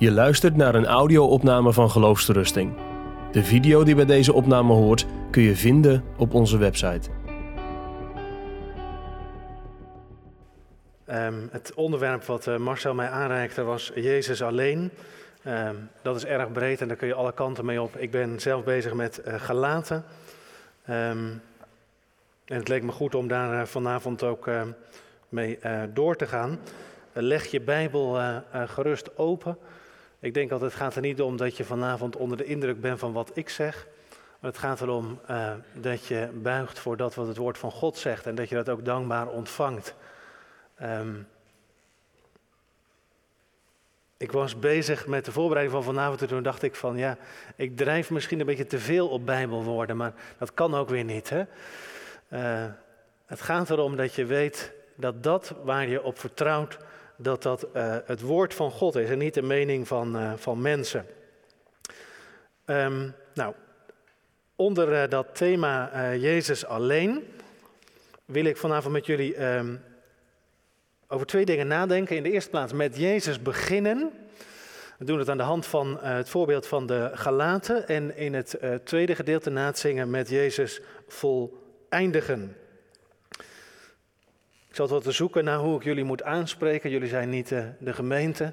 Je 0.00 0.10
luistert 0.10 0.56
naar 0.56 0.74
een 0.74 0.86
audio-opname 0.86 1.72
van 1.72 1.90
Geloofsterusting. 1.90 2.72
De 3.32 3.44
video 3.44 3.84
die 3.84 3.94
bij 3.94 4.04
deze 4.04 4.32
opname 4.32 4.72
hoort 4.72 5.06
kun 5.30 5.42
je 5.42 5.56
vinden 5.56 6.04
op 6.16 6.34
onze 6.34 6.58
website. 6.58 7.10
Ehm, 11.04 11.34
het 11.50 11.74
onderwerp 11.74 12.24
wat 12.24 12.46
eh, 12.46 12.56
Marcel 12.56 12.94
mij 12.94 13.08
aanreikte 13.08 13.62
was 13.62 13.90
Jezus 13.94 14.42
alleen. 14.42 14.90
Ehm, 15.42 15.74
dat 16.02 16.16
is 16.16 16.24
erg 16.24 16.52
breed 16.52 16.80
en 16.80 16.88
daar 16.88 16.96
kun 16.96 17.08
je 17.08 17.14
alle 17.14 17.32
kanten 17.32 17.64
mee 17.64 17.82
op. 17.82 17.96
Ik 17.96 18.10
ben 18.10 18.40
zelf 18.40 18.64
bezig 18.64 18.94
met 18.94 19.22
uh, 19.26 19.34
Galaten. 19.34 20.04
Ehm, 20.84 21.26
en 22.44 22.56
het 22.56 22.68
leek 22.68 22.82
me 22.82 22.92
goed 22.92 23.14
om 23.14 23.28
daar 23.28 23.60
eh, 23.60 23.66
vanavond 23.66 24.22
ook 24.22 24.50
mee 25.28 25.58
door 25.92 26.16
te 26.16 26.26
gaan. 26.26 26.58
leg 27.12 27.46
je 27.46 27.60
Bijbel 27.60 28.18
gerust 28.66 29.18
open. 29.18 29.58
Ik 30.20 30.34
denk 30.34 30.50
dat 30.50 30.60
het 30.60 30.74
gaat 30.74 30.94
er 30.94 31.02
niet 31.02 31.20
om 31.20 31.36
dat 31.36 31.56
je 31.56 31.64
vanavond 31.64 32.16
onder 32.16 32.36
de 32.36 32.44
indruk 32.44 32.80
bent 32.80 32.98
van 32.98 33.12
wat 33.12 33.30
ik 33.34 33.48
zeg. 33.48 33.86
Maar 34.40 34.50
het 34.50 34.60
gaat 34.60 34.80
erom 34.80 35.20
uh, 35.30 35.52
dat 35.72 36.06
je 36.06 36.28
buigt 36.34 36.78
voor 36.78 36.96
dat 36.96 37.14
wat 37.14 37.26
het 37.26 37.36
woord 37.36 37.58
van 37.58 37.70
God 37.70 37.98
zegt. 37.98 38.26
En 38.26 38.34
dat 38.34 38.48
je 38.48 38.54
dat 38.54 38.68
ook 38.68 38.84
dankbaar 38.84 39.28
ontvangt. 39.28 39.94
Um, 40.82 41.26
ik 44.20 44.32
was 44.32 44.58
bezig 44.58 45.06
met 45.06 45.24
de 45.24 45.32
voorbereiding 45.32 45.76
van 45.76 45.94
vanavond 45.94 46.22
en 46.22 46.28
toen 46.28 46.42
dacht 46.42 46.62
ik 46.62 46.74
van 46.74 46.96
ja, 46.96 47.16
ik 47.56 47.76
drijf 47.76 48.10
misschien 48.10 48.40
een 48.40 48.46
beetje 48.46 48.66
te 48.66 48.78
veel 48.78 49.08
op 49.08 49.26
Bijbelwoorden, 49.26 49.96
maar 49.96 50.12
dat 50.38 50.54
kan 50.54 50.74
ook 50.74 50.88
weer 50.88 51.04
niet. 51.04 51.30
Hè? 51.30 51.44
Uh, 52.28 52.70
het 53.26 53.40
gaat 53.40 53.70
erom 53.70 53.96
dat 53.96 54.14
je 54.14 54.24
weet 54.24 54.72
dat 54.94 55.22
dat 55.22 55.54
waar 55.62 55.88
je 55.88 56.02
op 56.02 56.18
vertrouwt, 56.18 56.78
dat 57.22 57.42
dat 57.42 57.66
uh, 57.76 57.96
het 58.04 58.20
woord 58.20 58.54
van 58.54 58.70
God 58.70 58.96
is 58.96 59.10
en 59.10 59.18
niet 59.18 59.34
de 59.34 59.42
mening 59.42 59.88
van, 59.88 60.16
uh, 60.16 60.32
van 60.36 60.60
mensen. 60.60 61.06
Um, 62.66 63.14
nou, 63.34 63.54
onder 64.56 64.92
uh, 64.92 65.08
dat 65.08 65.26
thema 65.32 65.90
Jezus 66.14 66.64
alleen 66.64 67.24
wil 68.24 68.44
ik 68.44 68.56
vanavond 68.56 68.92
met 68.92 69.06
jullie 69.06 69.44
um, 69.44 69.82
over 71.08 71.26
twee 71.26 71.44
dingen 71.44 71.66
nadenken. 71.66 72.16
In 72.16 72.22
de 72.22 72.30
eerste 72.30 72.50
plaats 72.50 72.72
met 72.72 72.96
Jezus 72.96 73.42
beginnen. 73.42 74.10
We 74.98 75.04
doen 75.04 75.18
het 75.18 75.28
aan 75.28 75.36
de 75.36 75.42
hand 75.42 75.66
van 75.66 75.98
het 76.00 76.28
voorbeeld 76.28 76.66
van 76.66 76.86
de 76.86 77.10
Galaten. 77.14 77.88
En 77.88 78.16
in 78.16 78.34
het 78.34 78.58
tweede 78.84 79.14
gedeelte 79.14 79.50
na 79.50 79.66
het 79.66 79.78
zingen 79.78 80.10
met 80.10 80.28
Jezus 80.28 80.80
voleindigen. 81.08 82.56
Ik 84.70 84.76
zat 84.76 84.90
wat 84.90 85.02
te 85.02 85.12
zoeken 85.12 85.44
naar 85.44 85.58
hoe 85.58 85.76
ik 85.76 85.82
jullie 85.82 86.04
moet 86.04 86.22
aanspreken. 86.22 86.90
Jullie 86.90 87.08
zijn 87.08 87.28
niet 87.28 87.50
uh, 87.50 87.64
de 87.78 87.92
gemeente. 87.92 88.52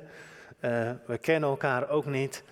Uh, 0.61 0.91
we 1.05 1.17
kennen 1.17 1.49
elkaar 1.49 1.89
ook 1.89 2.05
niet. 2.05 2.43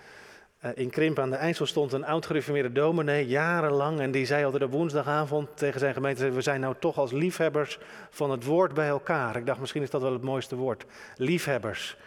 Uh, 0.66 0.72
in 0.76 0.90
Krimp 0.90 1.20
aan 1.20 1.30
de 1.30 1.36
IJssel 1.36 1.66
stond 1.66 1.94
een 1.94 2.06
oud-gereformeerde 2.06 2.72
dominee, 2.72 3.28
jarenlang. 3.28 4.00
En 4.00 4.12
die 4.12 4.26
zei 4.26 4.46
altijd 4.46 4.64
op 4.64 4.72
woensdagavond 4.72 5.50
tegen 5.58 5.80
zijn 5.80 5.94
gemeente: 5.94 6.32
We 6.32 6.42
zijn 6.42 6.60
nou 6.60 6.76
toch 6.80 6.98
als 6.98 7.12
liefhebbers 7.12 7.80
van 8.10 8.32
het 8.32 8.44
woord 8.44 8.74
bij 8.74 8.88
elkaar. 8.88 9.36
Ik 9.36 9.46
dacht, 9.46 9.60
misschien 9.60 9.82
is 9.82 9.90
dat 9.90 10.02
wel 10.02 10.14
het 10.14 10.22
mooiste 10.22 10.56
woord. 10.56 10.86
Liefhebbers 11.16 11.98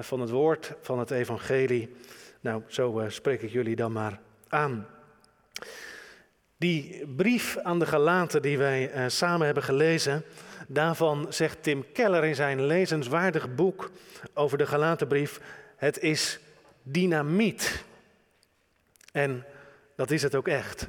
van 0.00 0.20
het 0.20 0.30
woord, 0.30 0.74
van 0.80 0.98
het 0.98 1.10
evangelie. 1.10 1.96
Nou, 2.40 2.62
zo 2.66 3.04
spreek 3.08 3.42
ik 3.42 3.50
jullie 3.50 3.76
dan 3.76 3.92
maar 3.92 4.20
aan. 4.48 4.86
Die 6.56 7.06
brief 7.16 7.58
aan 7.58 7.78
de 7.78 7.86
Galaten 7.86 8.42
die 8.42 8.58
wij 8.58 9.08
samen 9.08 9.44
hebben 9.46 9.64
gelezen. 9.64 10.24
Daarvan 10.72 11.26
zegt 11.28 11.62
Tim 11.62 11.92
Keller 11.92 12.24
in 12.24 12.34
zijn 12.34 12.66
lezenswaardig 12.66 13.54
boek 13.54 13.90
over 14.34 14.58
de 14.58 14.66
Galatenbrief: 14.66 15.40
het 15.76 15.98
is 15.98 16.38
dynamiet. 16.82 17.84
En 19.12 19.44
dat 19.96 20.10
is 20.10 20.22
het 20.22 20.34
ook 20.34 20.48
echt. 20.48 20.88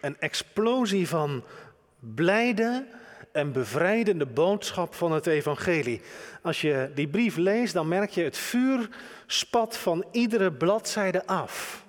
Een 0.00 0.18
explosie 0.18 1.08
van 1.08 1.44
blijde 1.98 2.86
en 3.32 3.52
bevrijdende 3.52 4.26
boodschap 4.26 4.94
van 4.94 5.12
het 5.12 5.26
evangelie. 5.26 6.00
Als 6.42 6.60
je 6.60 6.90
die 6.94 7.08
brief 7.08 7.36
leest, 7.36 7.74
dan 7.74 7.88
merk 7.88 8.10
je 8.10 8.22
het 8.22 8.36
vuur 8.36 8.88
spat 9.26 9.76
van 9.76 10.04
iedere 10.12 10.52
bladzijde 10.52 11.26
af. 11.26 11.84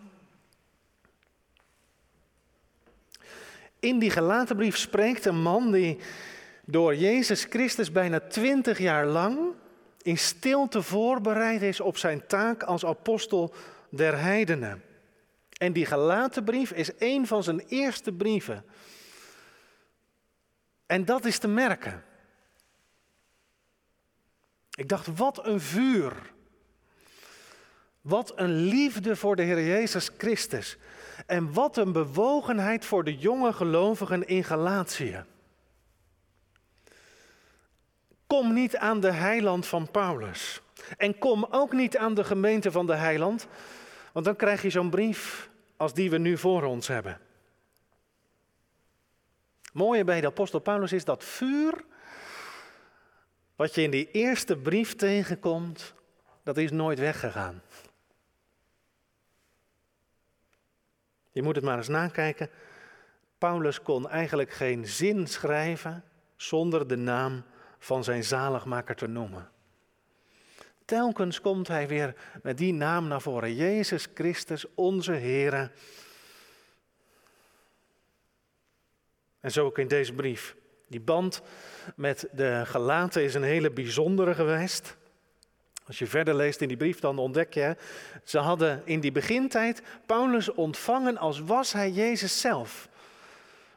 In 3.79 3.99
die 3.99 4.09
gelaten 4.09 4.55
brief 4.55 4.77
spreekt 4.77 5.25
een 5.25 5.41
man 5.41 5.71
die 5.71 5.99
door 6.65 6.95
Jezus 6.95 7.43
Christus 7.49 7.91
bijna 7.91 8.19
twintig 8.19 8.77
jaar 8.77 9.05
lang 9.05 9.39
in 10.01 10.17
stilte 10.17 10.81
voorbereid 10.81 11.61
is 11.61 11.79
op 11.79 11.97
zijn 11.97 12.27
taak 12.27 12.63
als 12.63 12.85
apostel 12.85 13.53
der 13.89 14.19
heidenen. 14.19 14.83
En 15.57 15.73
die 15.73 15.85
gelaten 15.85 16.43
brief 16.43 16.71
is 16.71 16.91
een 16.97 17.27
van 17.27 17.43
zijn 17.43 17.59
eerste 17.59 18.11
brieven. 18.11 18.65
En 20.85 21.05
dat 21.05 21.25
is 21.25 21.37
te 21.37 21.47
merken. 21.47 22.03
Ik 24.71 24.89
dacht, 24.89 25.17
wat 25.17 25.45
een 25.45 25.61
vuur. 25.61 26.13
Wat 28.01 28.31
een 28.35 28.53
liefde 28.53 29.15
voor 29.15 29.35
de 29.35 29.41
Heer 29.41 29.63
Jezus 29.63 30.09
Christus. 30.17 30.77
En 31.25 31.53
wat 31.53 31.77
een 31.77 31.91
bewogenheid 31.91 32.85
voor 32.85 33.03
de 33.03 33.17
jonge 33.17 33.53
gelovigen 33.53 34.27
in 34.27 34.43
Galatië. 34.43 35.23
Kom 38.31 38.53
niet 38.53 38.77
aan 38.77 38.99
de 38.99 39.11
heiland 39.11 39.67
van 39.67 39.91
Paulus. 39.91 40.61
En 40.97 41.17
kom 41.17 41.47
ook 41.49 41.71
niet 41.71 41.97
aan 41.97 42.13
de 42.13 42.23
gemeente 42.23 42.71
van 42.71 42.85
de 42.87 42.95
heiland, 42.95 43.47
want 44.13 44.25
dan 44.25 44.35
krijg 44.35 44.61
je 44.61 44.69
zo'n 44.69 44.89
brief 44.89 45.49
als 45.77 45.93
die 45.93 46.09
we 46.09 46.17
nu 46.17 46.37
voor 46.37 46.63
ons 46.63 46.87
hebben. 46.87 47.19
mooie 49.73 50.03
bij 50.03 50.21
de 50.21 50.27
apostel 50.27 50.59
Paulus 50.59 50.91
is 50.91 51.05
dat 51.05 51.23
vuur, 51.23 51.83
wat 53.55 53.75
je 53.75 53.81
in 53.81 53.91
die 53.91 54.11
eerste 54.11 54.57
brief 54.57 54.95
tegenkomt, 54.95 55.93
dat 56.43 56.57
is 56.57 56.71
nooit 56.71 56.99
weggegaan. 56.99 57.61
Je 61.31 61.43
moet 61.43 61.55
het 61.55 61.65
maar 61.65 61.77
eens 61.77 61.87
nakijken. 61.87 62.49
Paulus 63.37 63.81
kon 63.81 64.09
eigenlijk 64.09 64.51
geen 64.51 64.87
zin 64.87 65.27
schrijven 65.27 66.03
zonder 66.35 66.87
de 66.87 66.97
naam 66.97 67.43
van 67.83 68.03
zijn 68.03 68.23
zaligmaker 68.23 68.95
te 68.95 69.07
noemen. 69.07 69.49
Telkens 70.85 71.41
komt 71.41 71.67
hij 71.67 71.87
weer 71.87 72.15
met 72.43 72.57
die 72.57 72.73
naam 72.73 73.07
naar 73.07 73.21
voren. 73.21 73.55
Jezus 73.55 74.07
Christus, 74.13 74.65
onze 74.75 75.11
Heer. 75.11 75.71
En 79.39 79.51
zo 79.51 79.65
ook 79.65 79.77
in 79.77 79.87
deze 79.87 80.13
brief. 80.13 80.55
Die 80.87 80.99
band 80.99 81.41
met 81.95 82.27
de 82.31 82.61
gelaten 82.65 83.23
is 83.23 83.33
een 83.33 83.43
hele 83.43 83.71
bijzondere 83.71 84.33
geweest. 84.33 84.97
Als 85.85 85.99
je 85.99 86.07
verder 86.07 86.35
leest 86.35 86.61
in 86.61 86.67
die 86.67 86.77
brief, 86.77 86.99
dan 86.99 87.17
ontdek 87.17 87.53
je, 87.53 87.75
ze 88.23 88.37
hadden 88.37 88.81
in 88.85 88.99
die 88.99 89.11
begintijd 89.11 89.81
Paulus 90.05 90.51
ontvangen 90.51 91.17
als 91.17 91.39
was 91.39 91.73
hij 91.73 91.91
Jezus 91.91 92.41
zelf. 92.41 92.89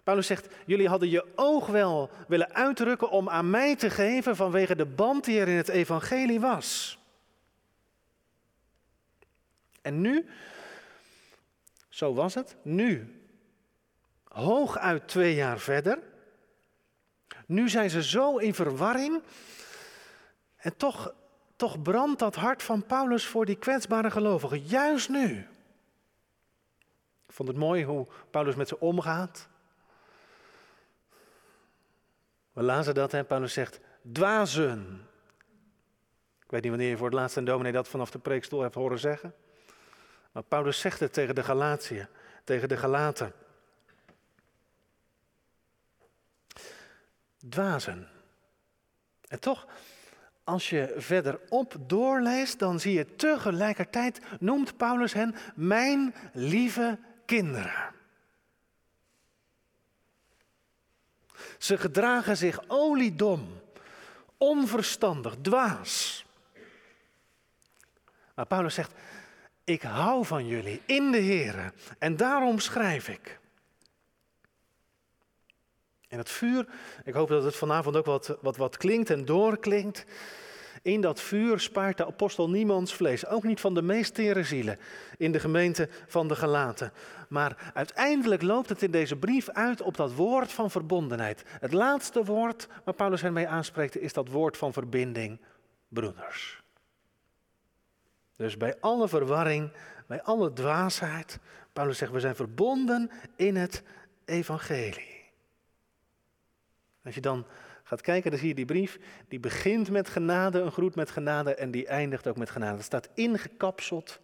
Paulus 0.05 0.27
zegt, 0.27 0.49
jullie 0.67 0.89
hadden 0.89 1.09
je 1.09 1.33
oog 1.35 1.67
wel 1.67 2.11
willen 2.29 2.55
uitdrukken 2.55 3.11
om 3.11 3.29
aan 3.29 3.51
mij 3.51 3.77
te 3.77 3.91
geven 3.91 4.37
vanwege 4.37 4.77
de 4.77 4.87
band 4.87 5.25
die 5.25 5.41
er 5.41 5.49
in 5.49 5.57
het 5.57 5.69
evangelie 5.69 6.41
was. 6.41 6.99
En 9.83 10.01
nu, 10.01 10.27
zo 11.89 12.15
was 12.15 12.35
het, 12.35 12.57
nu, 12.63 13.21
hooguit 14.29 15.09
twee 15.09 15.35
jaar 15.35 15.59
verder, 15.59 15.99
nu 17.47 17.69
zijn 17.69 17.91
ze 17.91 18.03
zo 18.03 18.37
in 18.37 18.55
verwarring 18.55 19.23
en 20.57 20.77
toch, 20.77 21.15
toch 21.57 21.83
brandt 21.83 22.19
dat 22.19 22.35
hart 22.35 22.63
van 22.63 22.87
Paulus 22.87 23.27
voor 23.27 23.45
die 23.45 23.59
kwetsbare 23.59 24.11
gelovigen, 24.11 24.61
juist 24.61 25.09
nu. 25.09 25.47
Ik 27.27 27.33
vond 27.33 27.49
het 27.49 27.59
mooi 27.59 27.85
hoe 27.85 28.07
Paulus 28.31 28.55
met 28.55 28.69
ze 28.69 28.81
omgaat. 28.81 29.49
We 32.55 32.63
lazen 32.63 32.95
dat 32.95 33.13
en 33.15 33.27
Paulus 33.27 33.53
zegt, 33.53 33.81
dwazen. 34.13 35.09
Ik 36.45 36.51
weet 36.51 36.63
niet 36.63 36.71
wanneer 36.71 36.89
je 36.89 36.97
voor 36.97 37.07
het 37.07 37.15
laatst 37.15 37.37
een 37.37 37.45
dominee 37.45 37.73
dat 37.73 37.89
vanaf 37.89 38.11
de 38.11 38.19
preekstoel 38.19 38.61
hebt 38.61 38.75
horen 38.75 38.99
zeggen. 38.99 39.35
Maar 40.33 40.43
Paulus 40.43 40.81
zegt 40.81 41.01
het 41.01 41.13
tegen 41.13 41.35
de 41.35 41.43
Galatië, 41.43 42.09
tegen 42.45 42.69
de 42.69 42.77
Galaten. 42.77 43.33
Dwazen. 47.49 48.09
En 49.29 49.41
toch, 49.41 49.67
als 50.45 50.71
je 50.71 50.95
verderop 50.97 51.77
doorleest, 51.81 52.59
dan 52.59 52.81
zie 52.81 52.93
je 52.93 53.17
tegelijkertijd, 53.17 54.21
noemt 54.41 54.77
Paulus 54.77 55.13
hen 55.13 55.35
mijn 55.55 56.15
lieve 56.33 56.99
kinderen. 57.25 57.95
Ze 61.59 61.79
gedragen 61.79 62.37
zich 62.37 62.61
oliedom, 62.67 63.61
onverstandig, 64.39 65.35
dwaas. 65.43 66.25
Maar 68.35 68.47
Paulus 68.47 68.75
zegt, 68.75 68.93
ik 69.65 69.83
hou 69.83 70.25
van 70.25 70.47
jullie 70.47 70.83
in 70.87 71.11
de 71.11 71.19
Heer 71.19 71.73
en 71.99 72.17
daarom 72.17 72.59
schrijf 72.59 73.09
ik. 73.09 73.39
En 76.09 76.19
het 76.19 76.31
vuur, 76.31 76.67
ik 77.05 77.15
hoop 77.15 77.29
dat 77.29 77.45
het 77.45 77.57
vanavond 77.57 77.97
ook 77.97 78.07
wat, 78.07 78.37
wat, 78.41 78.57
wat 78.57 78.77
klinkt 78.77 79.11
en 79.11 79.25
doorklinkt. 79.25 80.05
In 80.85 81.01
dat 81.01 81.21
vuur 81.21 81.61
spaart 81.61 81.97
de 81.97 82.07
apostel 82.07 82.51
niemands 82.51 82.95
vlees, 82.95 83.27
ook 83.27 83.43
niet 83.43 83.61
van 83.61 83.75
de 83.75 83.83
meest 83.83 84.15
tere 84.15 84.43
zielen 84.43 84.79
in 85.17 85.33
de 85.33 85.41
gemeente 85.41 85.89
van 86.07 86.29
de 86.29 86.37
Gelaten. 86.37 86.93
Maar 87.29 87.71
uiteindelijk 87.75 88.43
loopt 88.43 88.69
het 88.69 88.83
in 88.83 88.91
deze 88.91 89.17
brief 89.17 89.49
uit 89.49 89.81
op 89.81 89.97
dat 89.97 90.15
woord 90.15 90.53
van 90.53 90.71
verbondenheid. 90.71 91.45
Het 91.47 91.73
laatste 91.73 92.25
woord 92.25 92.69
waar 92.85 92.95
Paulus 92.95 93.21
hen 93.21 93.33
mee 93.33 93.49
aanspreekt 93.49 93.97
is 93.97 94.13
dat 94.13 94.29
woord 94.29 94.57
van 94.57 94.73
verbinding, 94.73 95.41
broeders. 95.89 96.63
Dus 98.37 98.57
bij 98.57 98.77
alle 98.81 99.09
verwarring, 99.09 99.73
bij 100.07 100.23
alle 100.23 100.53
dwaasheid, 100.53 101.39
Paulus 101.73 101.99
zegt 101.99 102.13
we 102.13 102.21
zijn 102.21 102.37
verbonden 102.37 103.11
in 103.37 103.57
het 103.57 103.83
evangelie. 104.25 105.23
Als 107.05 107.15
je 107.15 107.21
dan 107.21 107.47
gaat 107.85 108.01
kijken, 108.01 108.31
dan 108.31 108.39
zie 108.39 108.49
je 108.49 108.55
die 108.55 108.65
brief, 108.65 108.99
die 109.29 109.41
begint 109.41 109.91
met 109.91 110.09
genade, 110.09 110.61
een 110.61 110.73
groet 110.73 110.95
met 110.95 111.11
genade 111.11 111.55
en 111.55 111.71
die 111.71 111.87
eindigt 111.87 112.27
ook 112.27 112.37
met 112.37 112.51
genade. 112.51 112.77
Het 112.77 112.85
staat 112.85 113.09
ingekapseld 113.15 114.21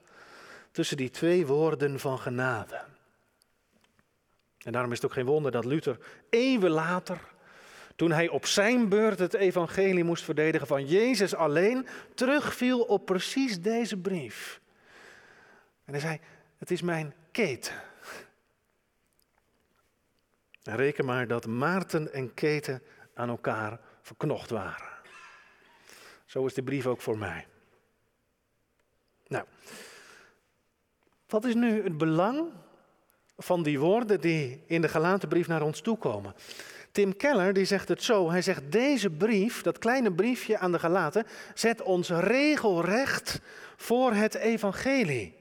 tussen 0.70 0.96
die 0.96 1.10
twee 1.10 1.46
woorden 1.46 2.00
van 2.00 2.18
genade. 2.18 2.80
En 4.58 4.72
daarom 4.72 4.90
is 4.90 4.96
het 4.96 5.06
ook 5.06 5.12
geen 5.16 5.26
wonder 5.26 5.52
dat 5.52 5.64
Luther 5.64 5.98
eeuwen 6.30 6.70
later, 6.70 7.20
toen 7.96 8.12
hij 8.12 8.28
op 8.28 8.46
zijn 8.46 8.88
beurt 8.88 9.18
het 9.18 9.34
evangelie 9.34 10.04
moest 10.04 10.24
verdedigen 10.24 10.66
van 10.66 10.86
Jezus 10.86 11.34
alleen, 11.34 11.86
terugviel 12.14 12.80
op 12.80 13.06
precies 13.06 13.60
deze 13.60 13.96
brief. 13.96 14.60
En 15.84 15.92
hij 15.92 16.00
zei, 16.00 16.20
het 16.58 16.70
is 16.70 16.82
mijn 16.82 17.14
keten. 17.30 17.74
reken 20.62 21.04
maar 21.04 21.26
dat 21.26 21.46
Maarten 21.46 22.12
en 22.12 22.34
Keten 22.34 22.82
aan 23.14 23.28
elkaar 23.28 23.80
verknocht 24.02 24.50
waren. 24.50 24.88
Zo 26.24 26.46
is 26.46 26.54
de 26.54 26.62
brief 26.62 26.86
ook 26.86 27.00
voor 27.00 27.18
mij. 27.18 27.46
Nou, 29.26 29.44
wat 31.26 31.44
is 31.44 31.54
nu 31.54 31.82
het 31.82 31.98
belang 31.98 32.52
van 33.36 33.62
die 33.62 33.78
woorden 33.78 34.20
die 34.20 34.62
in 34.66 34.80
de 34.80 34.88
gelaten 34.88 35.28
brief 35.28 35.48
naar 35.48 35.62
ons 35.62 35.80
toe 35.80 35.98
komen? 35.98 36.34
Tim 36.92 37.16
Keller 37.16 37.52
die 37.52 37.64
zegt 37.64 37.88
het 37.88 38.02
zo. 38.02 38.30
Hij 38.30 38.42
zegt 38.42 38.72
deze 38.72 39.10
brief, 39.10 39.62
dat 39.62 39.78
kleine 39.78 40.12
briefje 40.12 40.58
aan 40.58 40.72
de 40.72 40.78
gelaten, 40.78 41.26
zet 41.54 41.82
ons 41.82 42.10
regelrecht 42.10 43.40
voor 43.76 44.12
het 44.12 44.34
evangelie. 44.34 45.39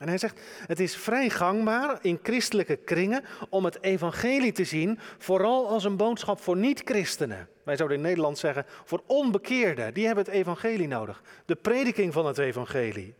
En 0.00 0.08
hij 0.08 0.18
zegt, 0.18 0.40
het 0.66 0.80
is 0.80 0.96
vrij 0.96 1.30
gangbaar 1.30 1.98
in 2.02 2.18
christelijke 2.22 2.76
kringen 2.76 3.24
om 3.48 3.64
het 3.64 3.82
evangelie 3.82 4.52
te 4.52 4.64
zien, 4.64 4.98
vooral 5.18 5.68
als 5.68 5.84
een 5.84 5.96
boodschap 5.96 6.40
voor 6.40 6.56
niet-christenen. 6.56 7.48
Wij 7.64 7.76
zouden 7.76 7.96
in 7.96 8.02
Nederland 8.02 8.38
zeggen, 8.38 8.66
voor 8.84 9.02
onbekeerden, 9.06 9.94
die 9.94 10.06
hebben 10.06 10.24
het 10.24 10.34
evangelie 10.34 10.88
nodig. 10.88 11.22
De 11.46 11.54
prediking 11.54 12.12
van 12.12 12.26
het 12.26 12.38
evangelie. 12.38 13.14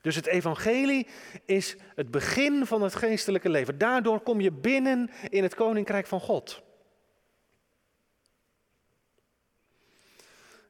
Dus 0.00 0.16
het 0.16 0.26
evangelie 0.26 1.06
is 1.44 1.76
het 1.94 2.10
begin 2.10 2.66
van 2.66 2.82
het 2.82 2.94
geestelijke 2.94 3.48
leven. 3.48 3.78
Daardoor 3.78 4.20
kom 4.20 4.40
je 4.40 4.52
binnen 4.52 5.10
in 5.28 5.42
het 5.42 5.54
koninkrijk 5.54 6.06
van 6.06 6.20
God. 6.20 6.62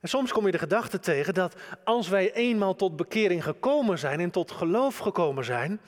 En 0.01 0.09
soms 0.09 0.33
kom 0.33 0.47
je 0.47 0.53
de 0.53 0.59
gedachte 0.59 0.99
tegen 0.99 1.35
dat 1.35 1.55
als 1.85 2.09
wij 2.09 2.33
eenmaal 2.33 2.75
tot 2.75 2.97
bekering 2.97 3.45
gekomen 3.45 3.99
zijn 3.99 4.21
en 4.21 4.31
tot 4.31 4.51
geloof 4.51 4.99
gekomen 4.99 5.45
zijn, 5.45 5.81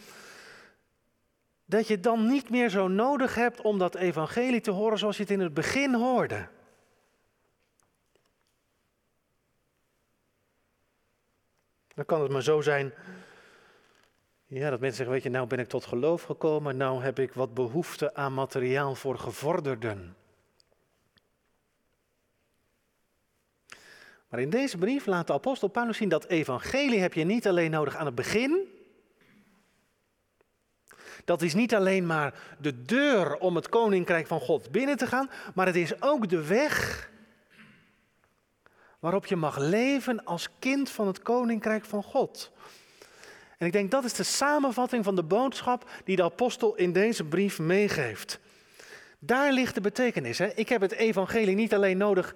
dat 1.65 1.87
je 1.87 2.01
dan 2.01 2.27
niet 2.27 2.51
meer 2.51 2.69
zo 2.69 2.89
nodig 2.89 3.35
hebt 3.35 3.61
om 3.61 3.79
dat 3.79 3.95
evangelie 3.95 4.61
te 4.61 4.71
horen 4.71 4.99
zoals 4.99 5.17
je 5.17 5.23
het 5.23 5.33
in 5.33 5.41
het 5.41 5.55
begin 5.55 5.95
hoorde. 5.95 6.49
Dan 11.95 12.05
kan 12.05 12.23
het 12.23 12.31
maar 12.31 12.43
zo 12.43 12.61
zijn 12.61 12.93
ja, 14.47 14.71
dat 14.71 14.81
mensen 14.81 14.97
zeggen, 14.97 15.15
weet 15.15 15.23
je, 15.23 15.31
nou 15.31 15.47
ben 15.47 15.59
ik 15.59 15.69
tot 15.69 15.87
geloof 15.87 16.23
gekomen, 16.23 16.77
nou 16.77 17.03
heb 17.03 17.19
ik 17.19 17.33
wat 17.33 17.55
behoefte 17.55 18.15
aan 18.15 18.35
materiaal 18.35 18.95
voor 18.95 19.19
gevorderden. 19.19 20.17
Maar 24.33 24.41
in 24.41 24.51
deze 24.51 24.79
brief 24.79 25.07
laat 25.07 25.27
de 25.27 25.33
apostel 25.33 25.69
Paulus 25.69 25.97
zien 25.97 26.09
dat 26.09 26.27
evangelie 26.27 27.01
heb 27.01 27.15
je 27.15 27.25
niet 27.25 27.47
alleen 27.49 27.71
nodig 27.71 27.97
aan 27.97 28.07
het 28.07 28.15
begin. 28.15 28.69
Dat 31.25 31.43
is 31.43 31.55
niet 31.55 31.75
alleen 31.75 32.07
maar 32.07 32.35
de 32.59 32.83
deur 32.83 33.37
om 33.37 33.57
het 33.57 33.69
koninkrijk 33.69 34.27
van 34.27 34.41
God 34.41 34.71
binnen 34.71 34.97
te 34.97 35.07
gaan, 35.07 35.31
maar 35.55 35.67
het 35.67 35.77
is 35.77 36.03
ook 36.03 36.29
de 36.29 36.47
weg 36.47 37.11
waarop 38.99 39.27
je 39.27 39.37
mag 39.37 39.59
leven 39.59 40.25
als 40.25 40.49
kind 40.59 40.91
van 40.91 41.07
het 41.07 41.23
koninkrijk 41.23 41.85
van 41.85 42.03
God. 42.03 42.53
En 43.59 43.67
ik 43.67 43.73
denk 43.73 43.91
dat 43.91 44.05
is 44.05 44.15
de 44.15 44.23
samenvatting 44.23 45.05
van 45.05 45.17
de 45.17 45.25
boodschap 45.25 45.91
die 46.05 46.17
de 46.17 46.25
apostel 46.25 46.75
in 46.75 46.93
deze 46.93 47.25
brief 47.25 47.59
meegeeft. 47.59 48.41
Daar 49.19 49.53
ligt 49.53 49.75
de 49.75 49.81
betekenis. 49.81 50.39
Hè? 50.39 50.55
Ik 50.55 50.69
heb 50.69 50.81
het 50.81 50.93
evangelie 50.93 51.55
niet 51.55 51.75
alleen 51.75 51.97
nodig 51.97 52.35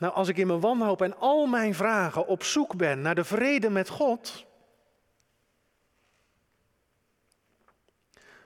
nou, 0.00 0.14
als 0.14 0.28
ik 0.28 0.36
in 0.36 0.46
mijn 0.46 0.60
wanhoop 0.60 1.02
en 1.02 1.18
al 1.18 1.46
mijn 1.46 1.74
vragen 1.74 2.26
op 2.26 2.42
zoek 2.42 2.76
ben 2.76 3.00
naar 3.00 3.14
de 3.14 3.24
vrede 3.24 3.70
met 3.70 3.88
God. 3.88 4.44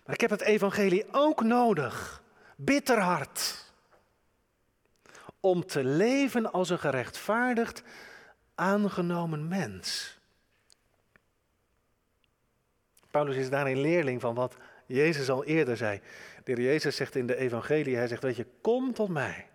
Maar 0.04 0.14
ik 0.14 0.20
heb 0.20 0.30
het 0.30 0.40
evangelie 0.40 1.04
ook 1.12 1.42
nodig, 1.42 2.22
bitter 2.56 2.98
hard, 2.98 3.64
om 5.40 5.66
te 5.66 5.84
leven 5.84 6.52
als 6.52 6.70
een 6.70 6.78
gerechtvaardigd, 6.78 7.82
aangenomen 8.54 9.48
mens. 9.48 10.18
Paulus 13.10 13.36
is 13.36 13.50
daarin 13.50 13.80
leerling 13.80 14.20
van 14.20 14.34
wat 14.34 14.56
Jezus 14.86 15.30
al 15.30 15.44
eerder 15.44 15.76
zei. 15.76 16.00
De 16.44 16.52
heer 16.52 16.60
Jezus 16.60 16.96
zegt 16.96 17.14
in 17.14 17.26
de 17.26 17.36
evangelie, 17.36 17.96
hij 17.96 18.06
zegt, 18.06 18.22
weet 18.22 18.36
je, 18.36 18.46
kom 18.60 18.92
tot 18.92 19.08
mij. 19.08 19.48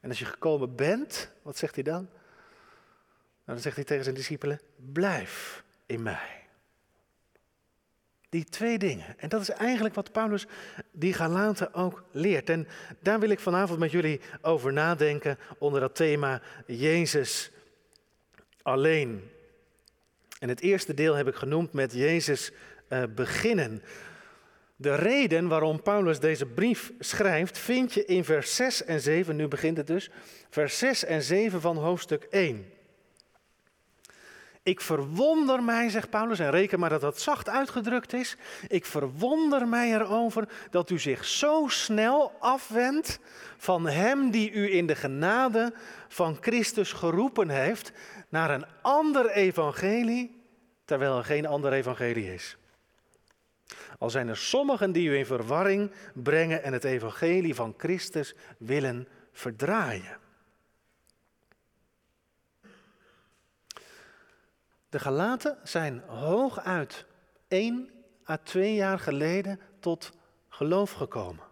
En 0.00 0.08
als 0.08 0.18
je 0.18 0.24
gekomen 0.24 0.74
bent, 0.74 1.30
wat 1.42 1.58
zegt 1.58 1.74
hij 1.74 1.84
dan? 1.84 2.08
Nou, 3.48 3.60
dan 3.60 3.60
zegt 3.60 3.76
hij 3.76 3.84
tegen 3.84 4.04
zijn 4.04 4.16
discipelen, 4.16 4.60
blijf 4.92 5.64
in 5.86 6.02
mij. 6.02 6.46
Die 8.28 8.44
twee 8.44 8.78
dingen. 8.78 9.18
En 9.18 9.28
dat 9.28 9.40
is 9.40 9.50
eigenlijk 9.50 9.94
wat 9.94 10.12
Paulus 10.12 10.46
die 10.90 11.12
Galaten 11.12 11.74
ook 11.74 12.04
leert. 12.10 12.50
En 12.50 12.68
daar 13.00 13.20
wil 13.20 13.28
ik 13.28 13.40
vanavond 13.40 13.78
met 13.78 13.90
jullie 13.90 14.20
over 14.42 14.72
nadenken 14.72 15.38
onder 15.58 15.80
dat 15.80 15.94
thema 15.94 16.42
Jezus 16.66 17.50
alleen. 18.62 19.30
En 20.38 20.48
het 20.48 20.60
eerste 20.60 20.94
deel 20.94 21.14
heb 21.14 21.28
ik 21.28 21.34
genoemd 21.34 21.72
met 21.72 21.92
Jezus 21.92 22.52
uh, 22.88 23.02
beginnen. 23.14 23.82
De 24.80 24.94
reden 24.94 25.48
waarom 25.48 25.82
Paulus 25.82 26.20
deze 26.20 26.46
brief 26.46 26.92
schrijft, 26.98 27.58
vind 27.58 27.94
je 27.94 28.04
in 28.04 28.24
vers 28.24 28.56
6 28.56 28.84
en 28.84 29.00
7, 29.00 29.36
nu 29.36 29.48
begint 29.48 29.76
het 29.76 29.86
dus, 29.86 30.10
vers 30.50 30.78
6 30.78 31.04
en 31.04 31.22
7 31.22 31.60
van 31.60 31.76
hoofdstuk 31.76 32.22
1. 32.30 32.72
Ik 34.62 34.80
verwonder 34.80 35.62
mij, 35.62 35.88
zegt 35.88 36.10
Paulus, 36.10 36.38
en 36.38 36.50
reken 36.50 36.78
maar 36.78 36.88
dat 36.88 37.00
dat 37.00 37.20
zacht 37.20 37.48
uitgedrukt 37.48 38.12
is. 38.12 38.36
Ik 38.68 38.84
verwonder 38.84 39.68
mij 39.68 39.92
erover 39.92 40.48
dat 40.70 40.90
u 40.90 40.98
zich 40.98 41.24
zo 41.24 41.64
snel 41.68 42.32
afwendt 42.38 43.18
van 43.56 43.86
Hem 43.86 44.30
die 44.30 44.52
u 44.52 44.74
in 44.74 44.86
de 44.86 44.94
genade 44.94 45.72
van 46.08 46.36
Christus 46.40 46.92
geroepen 46.92 47.48
heeft 47.48 47.92
naar 48.28 48.50
een 48.50 48.66
ander 48.82 49.30
evangelie, 49.30 50.42
terwijl 50.84 51.18
er 51.18 51.24
geen 51.24 51.46
ander 51.46 51.72
evangelie 51.72 52.34
is. 52.34 52.56
Al 53.98 54.10
zijn 54.10 54.28
er 54.28 54.36
sommigen 54.36 54.92
die 54.92 55.08
u 55.08 55.16
in 55.16 55.26
verwarring 55.26 55.90
brengen 56.14 56.62
en 56.62 56.72
het 56.72 56.84
evangelie 56.84 57.54
van 57.54 57.74
Christus 57.76 58.34
willen 58.58 59.08
verdraaien. 59.32 60.18
De 64.88 64.98
Galaten 64.98 65.58
zijn 65.62 66.02
hooguit 66.06 67.06
één 67.48 67.90
à 68.28 68.36
twee 68.36 68.74
jaar 68.74 68.98
geleden 68.98 69.60
tot 69.80 70.12
geloof 70.48 70.92
gekomen. 70.92 71.46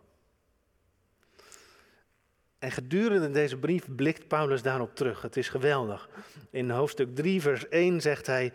En 2.58 2.70
gedurende 2.70 3.30
deze 3.30 3.56
brief 3.56 3.94
blikt 3.94 4.28
Paulus 4.28 4.62
daarop 4.62 4.94
terug. 4.94 5.22
Het 5.22 5.36
is 5.36 5.48
geweldig. 5.48 6.08
In 6.50 6.70
hoofdstuk 6.70 7.14
3, 7.14 7.40
vers 7.40 7.68
1 7.68 8.00
zegt 8.00 8.26
hij: 8.26 8.52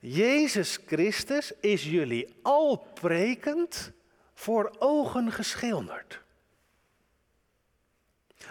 Jezus 0.00 0.78
Christus 0.86 1.52
is 1.60 1.84
jullie 1.84 2.34
al 2.42 2.86
prekend 2.94 3.92
voor 4.34 4.76
ogen 4.78 5.32
geschilderd. 5.32 6.22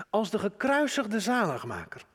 Als 0.10 0.30
de 0.30 0.40
gekruisigde 0.40 1.20
zaligmaker. 1.20 2.06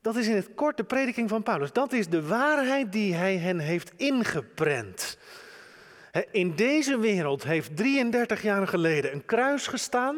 Dat 0.00 0.16
is 0.16 0.26
in 0.26 0.36
het 0.36 0.54
kort 0.54 0.76
de 0.76 0.84
prediking 0.84 1.28
van 1.28 1.42
Paulus. 1.42 1.72
Dat 1.72 1.92
is 1.92 2.08
de 2.08 2.26
waarheid 2.26 2.92
die 2.92 3.14
hij 3.14 3.36
hen 3.36 3.58
heeft 3.58 3.92
ingeprent. 3.96 5.18
In 6.30 6.54
deze 6.54 6.98
wereld 6.98 7.44
heeft 7.44 7.76
33 7.76 8.42
jaar 8.42 8.68
geleden 8.68 9.12
een 9.12 9.24
kruis 9.24 9.66
gestaan 9.66 10.16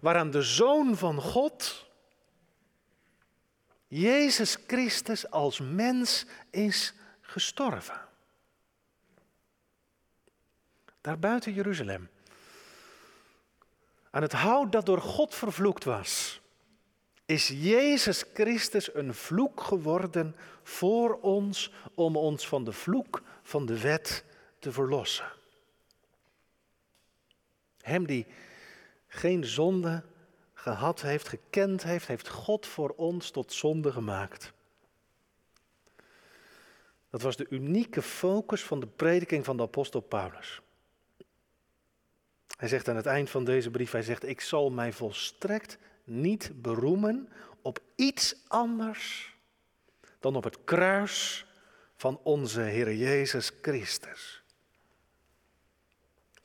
waaraan 0.00 0.30
de 0.30 0.42
Zoon 0.42 0.96
van 0.96 1.20
God 1.20 1.81
Jezus 3.94 4.56
Christus 4.66 5.30
als 5.30 5.60
mens 5.60 6.26
is 6.50 6.94
gestorven. 7.20 8.00
Daar 11.00 11.18
buiten 11.18 11.52
Jeruzalem. 11.52 12.08
Aan 14.10 14.22
het 14.22 14.32
hout 14.32 14.72
dat 14.72 14.86
door 14.86 15.00
God 15.00 15.34
vervloekt 15.34 15.84
was, 15.84 16.40
is 17.26 17.48
Jezus 17.48 18.24
Christus 18.34 18.94
een 18.94 19.14
vloek 19.14 19.60
geworden 19.60 20.36
voor 20.62 21.20
ons 21.20 21.72
om 21.94 22.16
ons 22.16 22.48
van 22.48 22.64
de 22.64 22.72
vloek 22.72 23.22
van 23.42 23.66
de 23.66 23.80
wet 23.80 24.24
te 24.58 24.72
verlossen. 24.72 25.32
Hem 27.80 28.06
die 28.06 28.26
geen 29.08 29.44
zonde 29.44 30.02
gehad 30.62 31.00
heeft, 31.00 31.28
gekend 31.28 31.82
heeft, 31.82 32.06
heeft 32.06 32.28
God 32.28 32.66
voor 32.66 32.94
ons 32.96 33.30
tot 33.30 33.52
zonde 33.52 33.92
gemaakt. 33.92 34.52
Dat 37.10 37.22
was 37.22 37.36
de 37.36 37.46
unieke 37.48 38.02
focus 38.02 38.62
van 38.62 38.80
de 38.80 38.86
prediking 38.86 39.44
van 39.44 39.56
de 39.56 39.62
apostel 39.62 40.00
Paulus. 40.00 40.60
Hij 42.56 42.68
zegt 42.68 42.88
aan 42.88 42.96
het 42.96 43.06
eind 43.06 43.30
van 43.30 43.44
deze 43.44 43.70
brief, 43.70 43.90
hij 43.90 44.02
zegt, 44.02 44.26
ik 44.26 44.40
zal 44.40 44.70
mij 44.70 44.92
volstrekt 44.92 45.78
niet 46.04 46.50
beroemen 46.54 47.28
op 47.62 47.80
iets 47.94 48.36
anders 48.48 49.34
dan 50.20 50.36
op 50.36 50.44
het 50.44 50.64
kruis 50.64 51.46
van 51.96 52.20
onze 52.22 52.60
Heer 52.60 52.94
Jezus 52.94 53.52
Christus. 53.62 54.42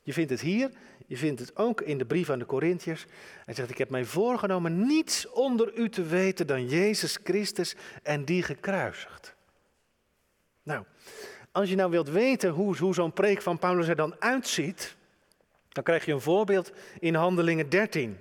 Je 0.02 0.12
vindt 0.12 0.30
het 0.30 0.40
hier, 0.40 0.70
je 1.08 1.16
vindt 1.16 1.40
het 1.40 1.56
ook 1.56 1.80
in 1.80 1.98
de 1.98 2.04
brief 2.04 2.30
aan 2.30 2.38
de 2.38 2.46
Corinthiërs. 2.46 3.06
Hij 3.44 3.54
zegt, 3.54 3.70
ik 3.70 3.78
heb 3.78 3.90
mij 3.90 4.04
voorgenomen 4.04 4.86
niets 4.86 5.28
onder 5.28 5.78
u 5.78 5.88
te 5.88 6.02
weten 6.02 6.46
dan 6.46 6.68
Jezus 6.68 7.18
Christus 7.24 7.74
en 8.02 8.24
die 8.24 8.42
gekruisigd. 8.42 9.34
Nou, 10.62 10.84
als 11.52 11.68
je 11.68 11.74
nou 11.74 11.90
wilt 11.90 12.08
weten 12.08 12.50
hoe, 12.50 12.94
zo'n 12.94 13.12
preek 13.12 13.42
van 13.42 13.58
Paulus 13.58 13.88
er 13.88 13.96
dan 13.96 14.14
uitziet, 14.18 14.96
dan 15.68 15.82
krijg 15.82 16.04
je 16.04 16.12
een 16.12 16.20
voorbeeld 16.20 16.72
in 16.98 17.14
Handelingen 17.14 17.68
13. 17.68 18.18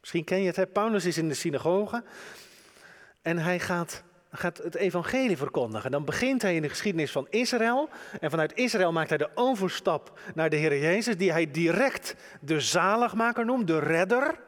Misschien 0.00 0.24
ken 0.24 0.42
je 0.42 0.52
het? 0.54 0.72
Paulus 0.72 1.04
is 1.04 1.18
in 1.18 1.28
de 1.28 1.34
synagoge 1.34 2.04
en 3.22 3.38
hij 3.38 3.60
gaat, 3.60 4.02
gaat 4.30 4.56
het 4.58 4.74
evangelie 4.74 5.36
verkondigen. 5.36 5.90
Dan 5.90 6.04
begint 6.04 6.42
hij 6.42 6.54
in 6.54 6.62
de 6.62 6.68
geschiedenis 6.68 7.12
van 7.12 7.26
Israël 7.30 7.88
en 8.20 8.30
vanuit 8.30 8.54
Israël 8.54 8.92
maakt 8.92 9.08
hij 9.08 9.18
de 9.18 9.30
overstap 9.34 10.18
naar 10.34 10.50
de 10.50 10.56
Heer 10.56 10.78
Jezus, 10.78 11.16
die 11.16 11.32
hij 11.32 11.50
direct 11.50 12.14
de 12.40 12.60
zaligmaker 12.60 13.44
noemt, 13.44 13.66
de 13.66 13.78
redder. 13.78 14.38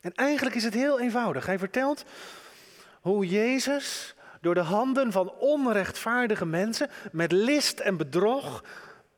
En 0.00 0.14
eigenlijk 0.14 0.56
is 0.56 0.64
het 0.64 0.74
heel 0.74 1.00
eenvoudig. 1.00 1.46
Hij 1.46 1.58
vertelt 1.58 2.04
hoe 3.00 3.26
Jezus 3.26 4.14
door 4.40 4.54
de 4.54 4.60
handen 4.60 5.12
van 5.12 5.30
onrechtvaardige 5.30 6.46
mensen 6.46 6.90
met 7.12 7.32
list 7.32 7.80
en 7.80 7.96
bedrog 7.96 8.64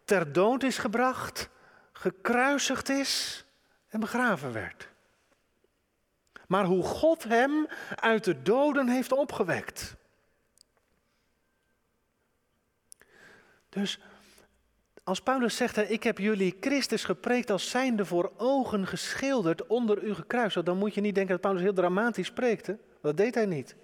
ter 0.05 0.33
dood 0.33 0.63
is 0.63 0.79
gebracht, 0.79 1.49
gekruisigd 1.93 2.89
is 2.89 3.45
en 3.89 4.01
begraven 4.01 4.53
werd. 4.53 4.89
Maar 6.49 6.64
hoe 6.64 6.83
God 6.83 7.25
hem 7.25 7.67
uit 7.95 8.25
de 8.25 8.43
doden 8.43 8.88
heeft 8.88 9.12
opgewekt. 9.12 9.97
Dus 13.69 14.00
als 15.05 15.21
Paulus 15.21 15.57
zegt, 15.57 15.90
ik 15.90 16.02
heb 16.02 16.19
jullie 16.19 16.57
Christus 16.61 17.05
gepreekt 17.05 17.50
als 17.50 17.71
zijnde 17.71 18.05
voor 18.05 18.33
ogen 18.37 18.87
geschilderd 18.87 19.67
onder 19.67 20.02
u 20.02 20.14
gekruisigd, 20.14 20.67
dan 20.67 20.78
moet 20.78 20.95
je 20.95 21.00
niet 21.00 21.14
denken 21.14 21.33
dat 21.33 21.43
Paulus 21.43 21.62
heel 21.62 21.75
dramatisch 21.75 22.26
spreekte. 22.26 22.78
Dat 23.02 23.17
deed 23.17 23.35
hij 23.35 23.47
niet. 23.47 23.76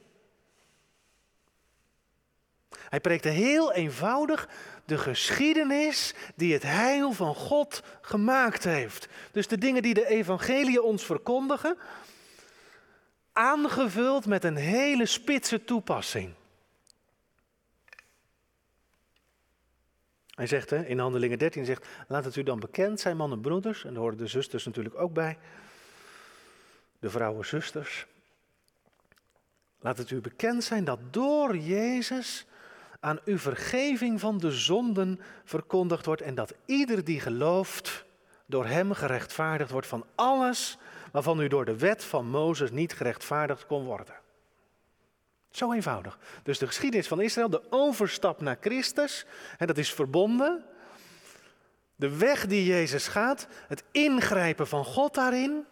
Hij 2.88 3.00
preekte 3.00 3.28
heel 3.28 3.72
eenvoudig 3.72 4.48
de 4.84 4.98
geschiedenis 4.98 6.14
die 6.36 6.52
het 6.52 6.62
heil 6.62 7.12
van 7.12 7.34
God 7.34 7.82
gemaakt 8.00 8.64
heeft. 8.64 9.08
Dus 9.32 9.48
de 9.48 9.58
dingen 9.58 9.82
die 9.82 9.94
de 9.94 10.06
evangelie 10.06 10.82
ons 10.82 11.04
verkondigen, 11.04 11.76
aangevuld 13.34 14.26
met 14.26 14.44
een 14.44 14.56
hele 14.56 15.06
spitse 15.06 15.64
toepassing. 15.64 16.34
Hij 20.34 20.46
zegt 20.46 20.70
hè, 20.70 20.84
in 20.84 20.98
Handelingen 20.98 21.38
13, 21.38 21.64
zegt, 21.64 21.86
laat 22.08 22.24
het 22.24 22.36
u 22.36 22.42
dan 22.42 22.60
bekend 22.60 23.00
zijn, 23.00 23.16
mannen 23.16 23.36
en 23.36 23.42
broeders, 23.42 23.84
en 23.84 23.92
daar 23.92 24.02
horen 24.02 24.18
de 24.18 24.26
zusters 24.26 24.64
natuurlijk 24.64 24.98
ook 24.98 25.12
bij, 25.12 25.38
de 26.98 27.10
vrouwen 27.10 27.46
zusters. 27.46 28.06
Laat 29.80 29.98
het 29.98 30.10
u 30.10 30.20
bekend 30.20 30.64
zijn 30.64 30.84
dat 30.84 30.98
door 31.10 31.56
Jezus 31.56 32.46
aan 33.00 33.20
u 33.24 33.38
vergeving 33.38 34.20
van 34.20 34.38
de 34.38 34.50
zonden 34.50 35.20
verkondigd 35.44 36.06
wordt 36.06 36.22
en 36.22 36.34
dat 36.34 36.54
ieder 36.64 37.04
die 37.04 37.20
gelooft 37.20 38.04
door 38.46 38.66
hem 38.66 38.92
gerechtvaardigd 38.92 39.70
wordt 39.70 39.86
van 39.86 40.04
alles 40.14 40.78
waarvan 41.14 41.40
u 41.40 41.48
door 41.48 41.64
de 41.64 41.78
wet 41.78 42.04
van 42.04 42.26
Mozes 42.26 42.70
niet 42.70 42.92
gerechtvaardigd 42.92 43.66
kon 43.66 43.84
worden. 43.84 44.14
Zo 45.50 45.72
eenvoudig. 45.72 46.18
Dus 46.42 46.58
de 46.58 46.66
geschiedenis 46.66 47.08
van 47.08 47.20
Israël, 47.20 47.50
de 47.50 47.62
overstap 47.70 48.40
naar 48.40 48.56
Christus, 48.60 49.26
en 49.58 49.66
dat 49.66 49.78
is 49.78 49.92
verbonden. 49.92 50.64
De 51.96 52.16
weg 52.16 52.46
die 52.46 52.64
Jezus 52.64 53.08
gaat, 53.08 53.46
het 53.68 53.84
ingrijpen 53.90 54.66
van 54.66 54.84
God 54.84 55.14
daarin. 55.14 55.64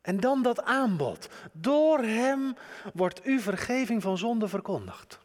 En 0.00 0.20
dan 0.20 0.42
dat 0.42 0.62
aanbod. 0.62 1.28
Door 1.52 1.98
hem 1.98 2.56
wordt 2.94 3.26
u 3.26 3.40
vergeving 3.40 4.02
van 4.02 4.18
zonde 4.18 4.48
verkondigd. 4.48 5.18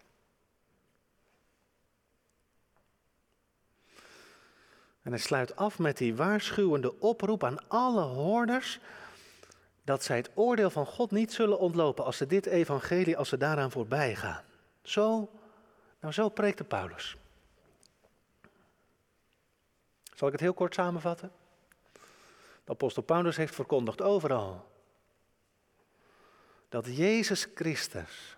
En 5.01 5.12
hij 5.12 5.21
sluit 5.21 5.55
af 5.55 5.79
met 5.79 5.97
die 5.97 6.15
waarschuwende 6.15 7.00
oproep 7.00 7.43
aan 7.43 7.67
alle 7.67 8.01
hoorders 8.01 8.79
dat 9.88 10.03
zij 10.03 10.17
het 10.17 10.29
oordeel 10.34 10.70
van 10.70 10.86
God 10.86 11.12
niet 11.12 11.34
zullen 11.34 11.60
ontlopen 11.60 12.06
als 12.06 12.17
ze 12.17 12.25
dit 12.25 12.46
evangelie, 12.46 13.17
als 13.17 13.29
ze 13.29 13.38
daaraan 13.38 13.72
voorbij 13.72 14.15
gaan. 14.15 14.44
Zo, 14.82 15.29
nou 16.00 16.13
zo 16.13 16.29
preekte 16.29 16.63
Paulus. 16.63 17.15
Zal 20.13 20.27
ik 20.27 20.34
het 20.34 20.41
heel 20.41 20.53
kort 20.53 20.74
samenvatten? 20.74 21.32
De 22.63 22.72
apostel 22.72 23.03
Paulus 23.03 23.38
heeft 23.38 23.56
verkondigd 23.56 24.01
overal 24.01 24.67
dat 26.70 26.86
Jezus 26.86 27.48
Christus 27.56 28.38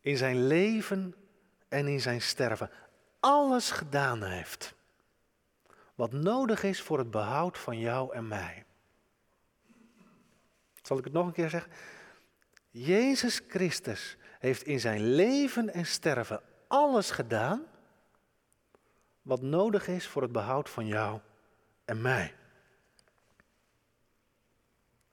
in 0.00 0.16
zijn 0.16 0.46
leven 0.46 1.14
en 1.68 1.86
in 1.86 2.00
zijn 2.00 2.22
sterven 2.22 2.70
alles 3.20 3.70
gedaan 3.70 4.22
heeft 4.22 4.74
wat 5.94 6.12
nodig 6.12 6.62
is 6.62 6.82
voor 6.82 6.98
het 6.98 7.10
behoud 7.10 7.58
van 7.58 7.78
jou 7.78 8.14
en 8.14 8.28
mij. 8.28 8.64
Zal 10.92 11.00
ik 11.00 11.06
het 11.06 11.16
nog 11.16 11.26
een 11.26 11.32
keer 11.32 11.50
zeggen? 11.50 11.72
Jezus 12.70 13.40
Christus 13.48 14.16
heeft 14.38 14.62
in 14.62 14.80
zijn 14.80 15.14
leven 15.14 15.72
en 15.72 15.86
sterven 15.86 16.40
alles 16.68 17.10
gedaan 17.10 17.62
wat 19.22 19.42
nodig 19.42 19.88
is 19.88 20.06
voor 20.06 20.22
het 20.22 20.32
behoud 20.32 20.70
van 20.70 20.86
jou 20.86 21.20
en 21.84 22.00
mij. 22.00 22.34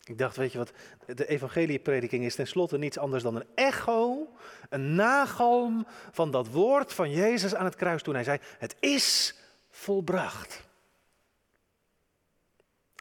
Ik 0.03 0.17
dacht, 0.17 0.35
weet 0.35 0.51
je 0.51 0.57
wat, 0.57 0.71
de 1.05 1.27
evangelieprediking 1.27 2.25
is 2.25 2.35
tenslotte 2.35 2.77
niets 2.77 2.97
anders 2.97 3.23
dan 3.23 3.35
een 3.35 3.47
echo, 3.55 4.27
een 4.69 4.95
nagalm 4.95 5.87
van 6.11 6.31
dat 6.31 6.47
woord 6.47 6.93
van 6.93 7.11
Jezus 7.11 7.55
aan 7.55 7.65
het 7.65 7.75
kruis 7.75 8.03
toen 8.03 8.13
hij 8.13 8.23
zei, 8.23 8.39
het 8.57 8.75
is 8.79 9.35
volbracht. 9.69 10.67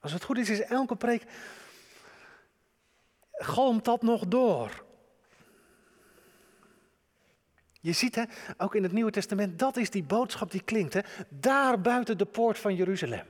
Als 0.01 0.13
het 0.13 0.25
goed 0.25 0.39
is, 0.39 0.51
is 0.51 0.61
elke 0.61 0.97
preek. 0.97 1.25
Galmt 3.39 3.85
dat 3.85 4.03
nog 4.03 4.27
door. 4.27 4.87
Je 7.81 7.93
ziet 7.93 8.15
hè, 8.15 8.23
ook 8.57 8.75
in 8.75 8.83
het 8.83 8.93
Nieuwe 8.93 9.11
Testament, 9.11 9.59
dat 9.59 9.77
is 9.77 9.91
die 9.91 10.03
boodschap 10.03 10.51
die 10.51 10.63
klinkt. 10.63 10.95
Hè, 10.95 11.01
daar 11.29 11.81
buiten 11.81 12.19
de 12.19 12.25
poort 12.25 12.59
van 12.59 12.75
Jeruzalem. 12.75 13.27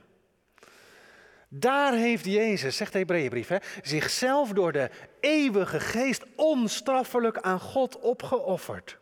Daar 1.49 1.93
heeft 1.93 2.25
Jezus, 2.25 2.77
zegt 2.77 2.91
de 2.91 2.97
Hebreeënbrief, 2.97 3.47
hè, 3.47 3.57
zichzelf 3.81 4.49
door 4.49 4.71
de 4.71 4.89
eeuwige 5.19 5.79
geest 5.79 6.25
onstraffelijk 6.35 7.37
aan 7.39 7.59
God 7.59 7.99
opgeofferd. 7.99 8.97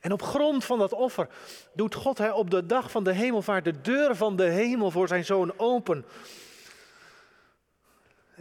En 0.00 0.12
op 0.12 0.22
grond 0.22 0.64
van 0.64 0.78
dat 0.78 0.92
offer 0.92 1.28
doet 1.72 1.94
God 1.94 2.18
hij 2.18 2.30
op 2.30 2.50
de 2.50 2.66
dag 2.66 2.90
van 2.90 3.04
de 3.04 3.12
hemelvaart 3.12 3.64
de 3.64 3.80
deur 3.80 4.16
van 4.16 4.36
de 4.36 4.44
hemel 4.44 4.90
voor 4.90 5.08
zijn 5.08 5.24
zoon 5.24 5.52
open. 5.58 6.04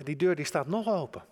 Die 0.03 0.15
deur 0.15 0.35
die 0.35 0.45
staat 0.45 0.67
nog 0.67 0.87
open. 0.87 1.25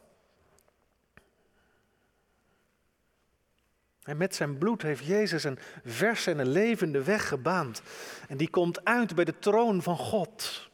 En 4.04 4.18
met 4.18 4.36
zijn 4.36 4.58
bloed 4.58 4.82
heeft 4.82 5.06
Jezus 5.06 5.44
een 5.44 5.60
verse 5.86 6.32
en 6.32 6.40
een 6.40 6.50
levende 6.50 7.04
weg 7.04 7.28
gebaand. 7.28 7.82
En 8.28 8.38
die 8.38 8.50
komt 8.50 8.86
uit 8.86 9.16
bij 9.16 9.26
de 9.26 9.40
troon 9.40 9.82
van 9.82 9.98
God. 9.98 10.70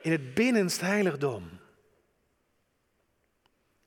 In 0.00 0.12
het 0.12 0.34
binnenst 0.34 0.80
heiligdom. 0.80 1.50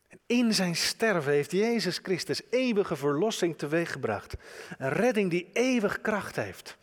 En 0.08 0.20
in 0.26 0.54
zijn 0.54 0.76
sterven 0.76 1.32
heeft 1.32 1.52
Jezus 1.52 1.98
Christus 1.98 2.42
eeuwige 2.50 2.96
verlossing 2.96 3.58
teweeggebracht. 3.58 4.36
Een 4.78 4.90
redding 4.90 5.30
die 5.30 5.50
eeuwig 5.54 6.02
kracht 6.02 6.36
heeft. 6.36 6.78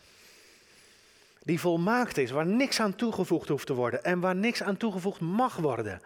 Die 1.43 1.61
volmaakt 1.61 2.17
is, 2.17 2.31
waar 2.31 2.47
niks 2.47 2.81
aan 2.81 2.95
toegevoegd 2.95 3.49
hoeft 3.49 3.67
te 3.67 3.75
worden 3.75 4.05
en 4.05 4.21
waar 4.21 4.37
niks 4.37 4.63
aan 4.63 4.77
toegevoegd 4.77 5.21
mag 5.21 5.57
worden. 5.57 6.01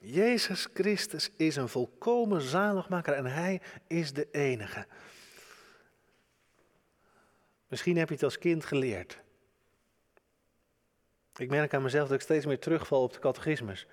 Jezus 0.00 0.68
Christus 0.74 1.30
is 1.36 1.56
een 1.56 1.68
volkomen 1.68 2.40
zaligmaker 2.40 3.14
en 3.14 3.26
Hij 3.26 3.60
is 3.86 4.12
de 4.12 4.28
enige. 4.30 4.86
Misschien 7.66 7.96
heb 7.96 8.08
je 8.08 8.14
het 8.14 8.22
als 8.22 8.38
kind 8.38 8.64
geleerd. 8.64 9.20
Ik 11.36 11.50
merk 11.50 11.74
aan 11.74 11.82
mezelf 11.82 12.08
dat 12.08 12.16
ik 12.16 12.22
steeds 12.22 12.46
meer 12.46 12.58
terugval 12.58 13.02
op 13.02 13.12
de 13.12 13.18
catechismus. 13.18 13.86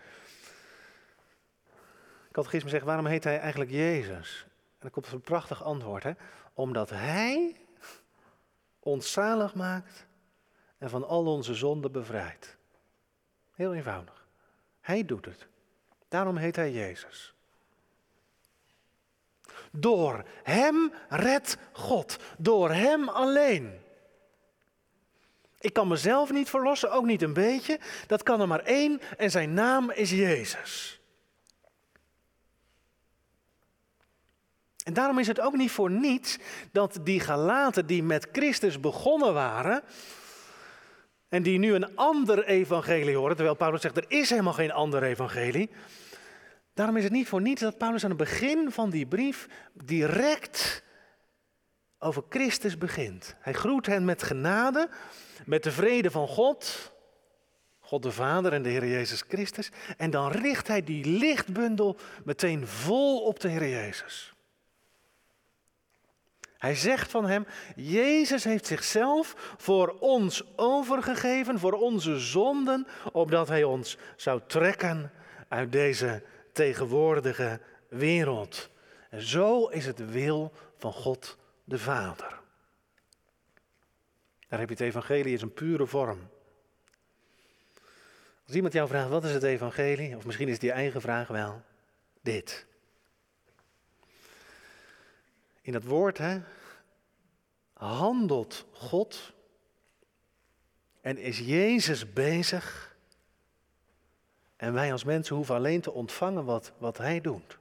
De 2.28 2.32
catechismus 2.32 2.72
zegt, 2.72 2.86
waarom 2.86 3.06
heet 3.06 3.24
hij 3.24 3.40
eigenlijk 3.40 3.72
Jezus? 3.72 4.46
Dan 4.86 4.94
komt 4.94 5.12
een 5.12 5.22
prachtig 5.22 5.64
antwoord, 5.64 6.04
hè? 6.04 6.12
Omdat 6.54 6.90
Hij 6.90 7.56
ons 8.80 9.12
zalig 9.12 9.56
maakt 9.56 10.06
en 10.78 10.90
van 10.90 11.08
al 11.08 11.26
onze 11.26 11.54
zonden 11.54 11.92
bevrijdt. 11.92 12.58
Heel 13.52 13.74
eenvoudig. 13.74 14.28
Hij 14.82 15.06
doet 15.06 15.26
het. 15.26 15.48
Daarom 16.08 16.38
heet 16.38 16.56
hij 16.56 16.72
Jezus. 16.72 17.34
Door 19.72 20.24
Hem 20.44 20.94
redt 21.10 21.58
God. 21.72 22.18
Door 22.38 22.72
Hem 22.72 23.10
alleen. 23.10 23.80
Ik 25.60 25.74
kan 25.74 25.88
mezelf 25.88 26.32
niet 26.32 26.50
verlossen, 26.50 26.92
ook 26.92 27.06
niet 27.06 27.22
een 27.22 27.34
beetje. 27.34 27.80
Dat 28.08 28.24
kan 28.24 28.42
er 28.42 28.48
maar 28.48 28.64
één 28.64 29.02
en 29.18 29.32
zijn 29.32 29.54
naam 29.54 29.92
is 29.92 30.10
Jezus. 30.10 31.00
En 34.86 34.94
daarom 34.94 35.20
is 35.20 35.28
het 35.28 35.40
ook 35.40 35.56
niet 35.56 35.72
voor 35.72 35.92
niets 35.92 36.38
dat 36.72 37.00
die 37.04 37.20
Galaten 37.20 37.86
die 37.86 38.04
met 38.04 38.28
Christus 38.32 38.80
begonnen 38.80 39.34
waren, 39.34 39.84
en 41.30 41.44
die 41.44 41.60
nu 41.60 41.74
een 41.74 41.96
ander 41.96 42.46
evangelie 42.46 43.18
horen, 43.18 43.36
terwijl 43.36 43.56
Paulus 43.56 43.82
zegt 43.82 43.98
er 43.98 44.06
is 44.08 44.30
helemaal 44.30 44.54
geen 44.54 44.72
ander 44.72 45.04
evangelie. 45.04 45.70
Daarom 46.74 46.98
is 46.98 47.04
het 47.04 47.12
niet 47.12 47.28
voor 47.28 47.42
niets 47.42 47.62
dat 47.62 47.78
Paulus 47.78 48.04
aan 48.04 48.10
het 48.10 48.20
begin 48.20 48.72
van 48.72 48.90
die 48.90 49.06
brief 49.06 49.48
direct 49.74 50.84
over 52.00 52.24
Christus 52.30 52.78
begint. 52.78 53.36
Hij 53.40 53.54
groet 53.54 53.86
hen 53.86 54.06
met 54.06 54.24
genade, 54.24 54.90
met 55.46 55.64
de 55.64 55.72
vrede 55.72 56.12
van 56.12 56.28
God, 56.28 56.92
God 57.80 58.04
de 58.04 58.12
Vader 58.12 58.54
en 58.54 58.62
de 58.62 58.70
Heer 58.70 58.88
Jezus 58.88 59.24
Christus. 59.28 59.72
En 59.98 60.10
dan 60.12 60.32
richt 60.32 60.68
hij 60.68 60.84
die 60.84 61.06
lichtbundel 61.06 61.98
meteen 62.24 62.68
vol 62.68 63.22
op 63.22 63.40
de 63.40 63.48
Heer 63.48 63.70
Jezus. 63.70 64.35
Hij 66.58 66.76
zegt 66.76 67.12
van 67.12 67.26
hem, 67.26 67.46
Jezus 67.76 68.44
heeft 68.44 68.66
zichzelf 68.66 69.54
voor 69.58 69.96
ons 70.00 70.44
overgegeven, 70.56 71.60
voor 71.60 71.74
onze 71.74 72.20
zonden, 72.20 72.88
opdat 73.12 73.48
hij 73.48 73.64
ons 73.64 73.98
zou 74.16 74.42
trekken 74.48 75.12
uit 75.48 75.72
deze 75.72 76.24
tegenwoordige 76.52 77.60
wereld. 77.88 78.70
En 79.10 79.22
zo 79.22 79.68
is 79.68 79.86
het 79.86 80.12
wil 80.12 80.52
van 80.78 80.94
God 80.94 81.38
de 81.64 81.80
Vader. 81.80 82.40
Daar 84.48 84.60
heb 84.60 84.70
je 84.70 84.76
het 84.76 84.84
evangelie 84.84 85.34
is 85.34 85.42
een 85.42 85.54
pure 85.54 85.86
vorm. 85.86 86.20
Als 88.46 88.56
iemand 88.56 88.74
jou 88.74 88.88
vraagt 88.88 89.10
wat 89.10 89.24
is 89.24 89.32
het 89.32 89.44
evangelie, 89.44 90.16
of 90.16 90.26
misschien 90.26 90.48
is 90.48 90.58
je 90.60 90.72
eigen 90.72 91.02
vraag 91.02 91.28
wel, 91.28 91.62
dit. 92.22 92.66
In 95.66 95.72
dat 95.72 95.84
woord 95.84 96.18
hè, 96.18 96.42
handelt 97.74 98.66
God 98.72 99.34
en 101.02 101.18
is 101.18 101.40
Jezus 101.40 102.14
bezig. 102.14 102.96
En 104.56 104.74
wij 104.74 104.92
als 104.92 105.04
mensen 105.04 105.36
hoeven 105.36 105.56
alleen 105.56 105.82
te 105.82 105.92
ontvangen 105.92 106.46
wat, 106.46 106.72
wat 106.78 106.98
Hij 106.98 107.22
doet. 107.22 107.58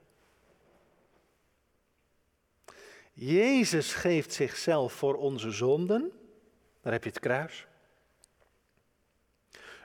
Jezus 3.13 3.93
geeft 3.93 4.33
zichzelf 4.33 4.93
voor 4.93 5.15
onze 5.15 5.51
zonden. 5.51 6.11
Daar 6.81 6.93
heb 6.93 7.03
je 7.03 7.09
het 7.09 7.19
kruis. 7.19 7.67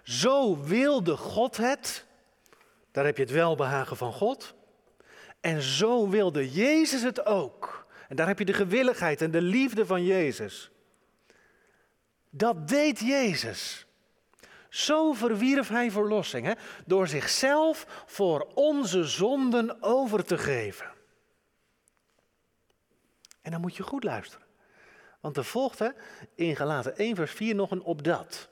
Zo 0.03 0.63
wilde 0.63 1.17
God 1.17 1.57
het. 1.57 2.07
Daar 2.91 3.05
heb 3.05 3.17
je 3.17 3.23
het 3.23 3.33
welbehagen 3.33 3.97
van 3.97 4.13
God. 4.13 4.55
En 5.41 5.63
zo 5.63 6.09
wilde 6.09 6.51
Jezus 6.51 7.03
het 7.03 7.27
ook. 7.27 7.81
En 8.11 8.17
daar 8.17 8.27
heb 8.27 8.39
je 8.39 8.45
de 8.45 8.53
gewilligheid 8.53 9.23
en 9.23 9.31
de 9.31 9.43
liefde 9.43 9.87
van 9.87 10.05
Jezus. 10.05 10.71
Dat 12.31 12.69
deed 12.69 12.99
Jezus. 12.99 13.87
Zo 14.69 15.13
verwierf 15.13 15.69
hij 15.69 15.91
verlossing, 15.91 16.47
hè? 16.47 16.53
door 16.87 17.09
zichzelf 17.09 18.05
voor 18.07 18.51
onze 18.55 19.05
zonden 19.05 19.83
over 19.83 20.25
te 20.25 20.39
geven. 20.39 20.91
En 23.43 23.51
dan 23.51 23.61
moet 23.61 23.77
je 23.77 23.83
goed 23.83 24.05
luisteren. 24.05 24.47
Want 25.21 25.37
er 25.37 25.45
volgt 25.45 25.79
hè, 25.79 25.89
in 26.35 26.57
Galaten 26.57 26.97
1 26.97 27.17
vers 27.17 27.33
4 27.33 27.55
nog 27.55 27.71
een 27.71 27.83
opdat. 27.83 28.49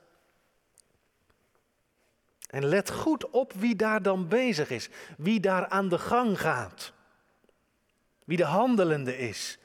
En 2.51 2.65
let 2.65 2.91
goed 2.91 3.31
op 3.31 3.53
wie 3.53 3.77
daar 3.77 4.03
dan 4.03 4.29
bezig 4.29 4.71
is, 4.71 4.89
wie 5.17 5.41
daar 5.41 5.69
aan 5.69 5.89
de 5.89 5.99
gang 5.99 6.41
gaat. 6.41 6.97
Wie 8.29 8.37
de 8.37 8.45
handelende 8.45 9.19
is. 9.19 9.59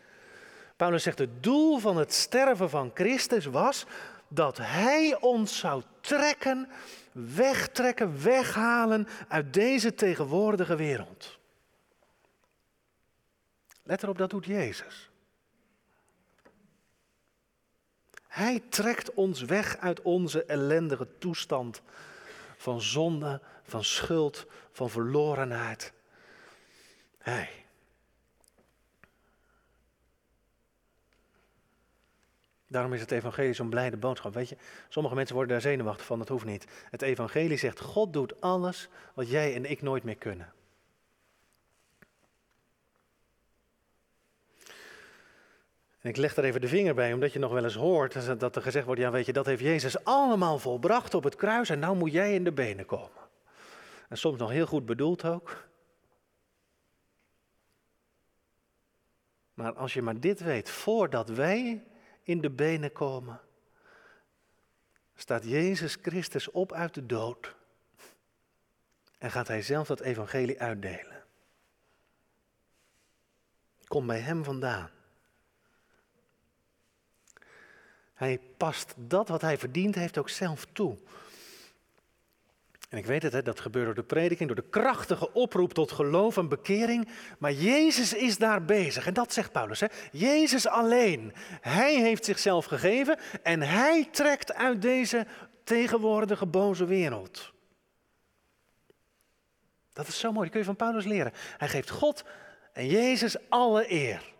Paulus 0.76 1.04
zegt, 1.04 1.19
het 1.19 1.43
doel 1.43 1.78
van 1.80 1.97
het 1.97 2.13
sterven 2.13 2.69
van 2.69 2.91
Christus 2.93 3.45
was 3.45 3.86
dat 4.28 4.58
Hij 4.58 5.17
ons 5.19 5.58
zou 5.58 5.84
trekken, 6.02 6.69
wegtrekken, 7.12 8.23
weghalen 8.23 9.08
uit 9.28 9.54
deze 9.54 9.93
tegenwoordige 9.93 10.76
wereld. 10.76 11.39
Let 13.84 14.04
erop, 14.04 14.17
dat 14.17 14.30
doet 14.30 14.45
Jezus. 14.45 15.10
Hij 18.28 18.63
trekt 18.69 19.13
ons 19.13 19.41
weg 19.41 19.78
uit 19.78 20.02
onze 20.02 20.45
ellendige 20.45 21.08
toestand 21.19 21.82
van 22.58 22.82
zonde, 22.82 23.41
van 23.63 23.84
schuld, 23.84 24.45
van 24.71 24.89
verlorenheid. 24.89 25.93
Hij. 27.17 27.62
Daarom 32.74 32.94
is 32.94 33.02
het 33.02 33.12
evangelie 33.12 33.54
zo'n 33.54 33.70
blijde 33.70 33.98
boodschap. 33.98 34.34
Weet 34.34 34.50
je, 34.50 34.58
sommige 34.90 35.16
mensen 35.16 35.36
worden 35.36 35.54
daar 35.54 35.62
zenuwachtig 35.62 36.06
van, 36.06 36.20
dat 36.20 36.30
hoeft 36.30 36.46
niet. 36.46 36.66
Het 36.90 37.02
evangelie 37.02 37.58
zegt, 37.58 37.80
God 37.80 38.14
doet 38.14 38.42
alles 38.42 38.90
wat 39.14 39.30
jij 39.30 39.56
en 39.56 39.70
ik 39.70 39.82
nooit 39.82 40.04
meer 40.04 40.16
kunnen. 40.16 40.54
En 46.00 46.10
ik 46.10 46.18
leg 46.18 46.34
daar 46.34 46.46
even 46.46 46.62
de 46.62 46.68
vinger 46.68 46.96
bij, 46.96 47.14
omdat 47.14 47.34
je 47.34 47.40
nog 47.40 47.52
wel 47.52 47.64
eens 47.64 47.76
hoort 47.76 48.40
dat 48.40 48.56
er 48.56 48.62
gezegd 48.62 48.86
wordt, 48.86 49.02
ja 49.02 49.12
weet 49.12 49.26
je, 49.26 49.34
dat 49.34 49.46
heeft 49.46 49.62
Jezus 49.62 50.04
allemaal 50.04 50.60
volbracht 50.60 51.14
op 51.14 51.24
het 51.24 51.36
kruis 51.36 51.70
en 51.70 51.80
nou 51.80 51.96
moet 51.96 52.12
jij 52.12 52.34
in 52.34 52.44
de 52.44 52.52
benen 52.52 52.86
komen. 52.86 53.22
En 54.10 54.18
soms 54.18 54.40
nog 54.40 54.50
heel 54.50 54.66
goed 54.66 54.86
bedoeld 54.86 55.26
ook. 55.26 55.68
Maar 59.54 59.74
als 59.74 59.94
je 59.94 60.02
maar 60.02 60.20
dit 60.20 60.40
weet, 60.40 60.70
voordat 60.70 61.30
wij 61.30 61.84
in 62.24 62.42
de 62.42 62.50
benen 62.50 62.92
komen, 62.92 63.42
staat 65.16 65.44
Jezus 65.44 65.98
Christus 66.02 66.52
op 66.52 66.72
uit 66.72 66.94
de 66.94 67.06
dood 67.06 67.56
en 69.18 69.32
gaat 69.32 69.48
hij 69.48 69.62
zelf 69.62 69.88
dat 69.88 70.00
evangelie 70.00 70.62
uitdelen. 70.62 71.24
Kom 73.88 74.08
bij 74.08 74.20
hem 74.20 74.44
vandaan. 74.44 74.90
Hij 78.14 78.40
past 78.58 78.94
dat 78.98 79.28
wat 79.28 79.42
hij 79.42 79.58
verdiend 79.58 79.96
heeft 79.96 80.18
ook 80.18 80.30
zelf 80.30 80.66
toe. 80.66 80.98
En 82.94 83.00
ik 83.00 83.06
weet 83.06 83.24
het, 83.24 83.34
hè, 83.34 83.42
dat 83.42 83.60
gebeurt 83.60 83.86
door 83.86 83.96
de 83.96 84.04
prediking, 84.04 84.48
door 84.48 84.64
de 84.64 84.70
krachtige 84.70 85.34
oproep 85.34 85.74
tot 85.74 85.92
geloof 85.92 86.38
en 86.38 86.48
bekering. 86.48 87.10
Maar 87.38 87.52
Jezus 87.52 88.14
is 88.14 88.38
daar 88.38 88.66
bezig. 88.66 89.08
En 89.08 89.14
dat 89.14 89.34
zegt 89.34 89.52
Paulus. 89.52 89.80
Hè. 89.80 89.88
Jezus 90.12 90.68
alleen. 90.68 91.34
Hij 91.62 91.96
heeft 91.96 92.26
zichzelf 92.26 92.66
gegeven 92.66 93.20
en 93.44 93.62
hij 93.62 94.08
trekt 94.12 94.54
uit 94.54 94.82
deze 94.82 95.26
tegenwoordige 95.64 96.46
boze 96.46 96.86
wereld. 96.86 97.54
Dat 99.94 100.08
is 100.08 100.20
zo 100.20 100.32
mooi, 100.32 100.42
dat 100.44 100.50
kun 100.52 100.60
je 100.60 100.66
van 100.66 100.76
Paulus 100.76 101.06
leren. 101.06 101.32
Hij 101.58 101.68
geeft 101.68 101.90
God 101.90 102.24
en 102.74 102.88
Jezus 102.88 103.50
alle 103.50 103.92
eer. 103.92 104.34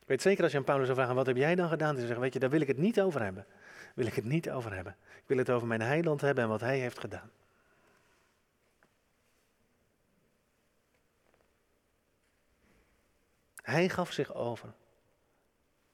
Ik 0.00 0.06
weet 0.06 0.22
zeker 0.22 0.42
als 0.42 0.52
je 0.52 0.58
aan 0.58 0.64
Paulus 0.64 0.86
zou 0.86 0.98
vragen, 0.98 1.14
wat 1.14 1.26
heb 1.26 1.36
jij 1.36 1.54
dan 1.54 1.68
gedaan? 1.68 1.94
Dan 1.94 2.00
zeggen, 2.04 2.20
weet 2.20 2.32
je, 2.32 2.38
daar 2.38 2.50
wil 2.50 2.60
ik 2.60 2.68
het 2.68 2.78
niet 2.78 3.00
over 3.00 3.22
hebben. 3.22 3.46
Wil 3.94 4.06
ik 4.06 4.14
het 4.14 4.24
niet 4.24 4.50
over 4.50 4.74
hebben. 4.74 4.96
Wil 5.26 5.38
het 5.38 5.50
over 5.50 5.66
mijn 5.66 5.80
heiland 5.80 6.20
hebben 6.20 6.44
en 6.44 6.50
wat 6.50 6.60
hij 6.60 6.78
heeft 6.78 6.98
gedaan. 6.98 7.30
Hij 13.62 13.88
gaf 13.88 14.12
zich 14.12 14.34
over. 14.34 14.72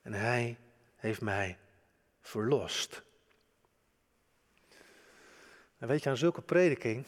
En 0.02 0.12
hij 0.12 0.58
heeft 0.96 1.20
mij 1.20 1.58
verlost. 2.20 3.02
En 5.78 5.88
weet 5.88 6.02
je, 6.02 6.10
aan 6.10 6.16
zulke 6.16 6.42
prediking, 6.42 7.06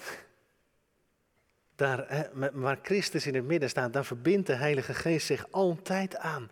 daar, 1.75 2.29
waar 2.53 2.79
Christus 2.83 3.27
in 3.27 3.35
het 3.35 3.45
midden 3.45 3.69
staat, 3.69 3.93
daar 3.93 4.05
verbindt 4.05 4.47
de 4.47 4.55
Heilige 4.55 4.95
Geest 4.95 5.27
zich 5.27 5.47
altijd 5.51 6.17
aan. 6.17 6.51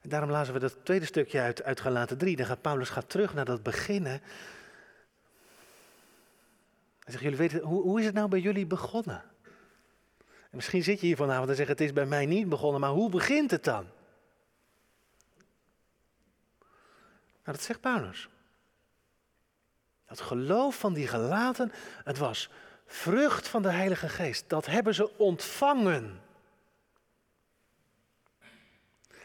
En 0.00 0.08
daarom 0.08 0.30
lazen 0.30 0.54
we 0.54 0.60
dat 0.60 0.76
tweede 0.82 1.04
stukje 1.04 1.40
uit, 1.40 1.62
uit 1.62 1.80
Galaten 1.80 2.18
3. 2.18 2.36
Dan 2.36 2.46
gaat 2.46 2.60
Paulus 2.60 2.88
gaat 2.88 3.10
terug 3.10 3.34
naar 3.34 3.44
dat 3.44 3.62
beginnen. 3.62 4.22
Zegt, 7.10 7.22
jullie 7.22 7.38
weten, 7.38 7.60
hoe, 7.60 7.82
hoe 7.82 7.98
is 7.98 8.06
het 8.06 8.14
nou 8.14 8.28
bij 8.28 8.40
jullie 8.40 8.66
begonnen? 8.66 9.22
En 10.50 10.56
misschien 10.56 10.82
zit 10.82 11.00
je 11.00 11.06
hier 11.06 11.16
vanavond 11.16 11.48
en 11.48 11.56
zegt, 11.56 11.68
het 11.68 11.80
is 11.80 11.92
bij 11.92 12.06
mij 12.06 12.26
niet 12.26 12.48
begonnen, 12.48 12.80
maar 12.80 12.90
hoe 12.90 13.10
begint 13.10 13.50
het 13.50 13.64
dan? 13.64 13.86
Nou, 17.44 17.56
dat 17.56 17.62
zegt 17.62 17.80
Paulus. 17.80 18.28
Dat 20.06 20.20
geloof 20.20 20.78
van 20.78 20.92
die 20.92 21.06
gelaten, 21.06 21.72
het 22.04 22.18
was 22.18 22.50
vrucht 22.86 23.48
van 23.48 23.62
de 23.62 23.70
Heilige 23.70 24.08
Geest. 24.08 24.48
Dat 24.48 24.66
hebben 24.66 24.94
ze 24.94 25.18
ontvangen. 25.18 26.20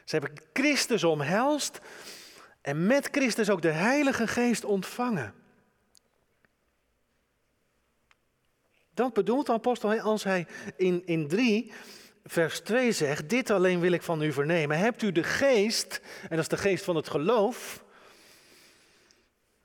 Ze 0.04 0.16
hebben 0.16 0.34
Christus 0.54 1.04
omhelst 1.04 1.80
en 2.62 2.88
met 2.88 3.08
Christus 3.12 3.50
ook 3.50 3.62
de 3.62 3.72
Heilige 3.72 4.28
Geest 4.28 4.66
ontvangen. 4.66 5.34
Dat 8.96 9.14
bedoelt 9.14 9.46
de 9.46 9.52
apostel 9.52 10.00
als 10.00 10.24
hij 10.24 10.48
in, 10.78 11.02
in 11.06 11.28
3, 11.28 11.72
vers 12.24 12.60
2 12.60 12.92
zegt, 12.92 13.30
dit 13.30 13.50
alleen 13.50 13.80
wil 13.80 13.92
ik 13.92 14.02
van 14.02 14.22
u 14.22 14.32
vernemen. 14.32 14.78
Hebt 14.78 15.02
u 15.02 15.12
de 15.12 15.24
geest, 15.24 16.02
en 16.22 16.30
dat 16.30 16.40
is 16.40 16.48
de 16.48 16.58
geest 16.58 16.84
van 16.84 16.96
het 16.96 17.10
geloof, 17.10 17.84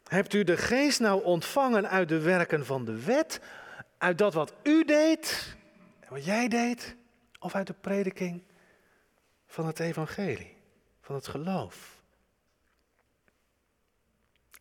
hebt 0.05 0.35
u 0.35 0.45
de 0.45 0.57
geest 0.57 1.01
nou 1.01 1.25
ontvangen 1.25 1.89
uit 1.89 2.09
de 2.09 2.21
werken 2.21 2.67
van 2.67 2.85
de 2.85 3.05
wet, 3.05 3.41
uit 3.99 4.19
dat 4.19 4.35
wat 4.35 4.55
u 4.63 4.85
deed, 4.85 5.57
wat 6.09 6.25
jij 6.25 6.49
deed, 6.49 6.97
of 7.39 7.55
uit 7.55 7.67
de 7.67 7.75
prediking 7.81 8.43
van 9.47 9.67
het 9.67 9.81
evangelie, 9.81 10.57
van 11.01 11.15
het 11.15 11.29
geloof? 11.29 12.00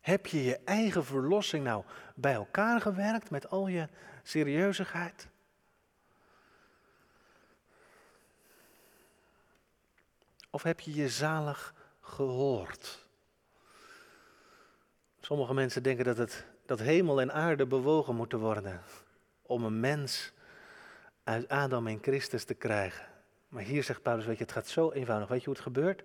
Heb 0.00 0.26
je 0.26 0.44
je 0.44 0.58
eigen 0.64 1.04
verlossing 1.04 1.64
nou 1.64 1.84
bij 2.14 2.34
elkaar 2.34 2.80
gewerkt 2.80 3.30
met 3.30 3.50
al 3.50 3.66
je 3.66 3.88
serieuzigheid? 4.22 5.28
Of 10.50 10.62
heb 10.62 10.80
je 10.80 10.94
je 10.94 11.08
zalig 11.08 11.74
gehoord? 12.00 13.06
Sommige 15.20 15.54
mensen 15.54 15.82
denken 15.82 16.04
dat, 16.04 16.16
het, 16.16 16.44
dat 16.66 16.78
hemel 16.78 17.20
en 17.20 17.32
aarde 17.32 17.66
bewogen 17.66 18.16
moeten 18.16 18.38
worden 18.38 18.80
om 19.42 19.64
een 19.64 19.80
mens 19.80 20.32
uit 21.24 21.48
Adam 21.48 21.86
en 21.86 21.98
Christus 22.02 22.44
te 22.44 22.54
krijgen. 22.54 23.06
Maar 23.48 23.62
hier 23.62 23.84
zegt 23.84 24.02
Paulus, 24.02 24.26
weet 24.26 24.38
je, 24.38 24.44
het 24.44 24.52
gaat 24.52 24.68
zo 24.68 24.90
eenvoudig. 24.90 25.28
Weet 25.28 25.38
je 25.38 25.44
hoe 25.44 25.54
het 25.54 25.62
gebeurt? 25.62 26.02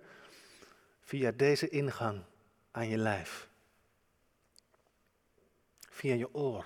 Via 1.00 1.32
deze 1.32 1.68
ingang 1.68 2.22
aan 2.70 2.88
je 2.88 2.96
lijf. 2.96 3.48
Via 5.96 6.14
je 6.14 6.34
oor. 6.34 6.64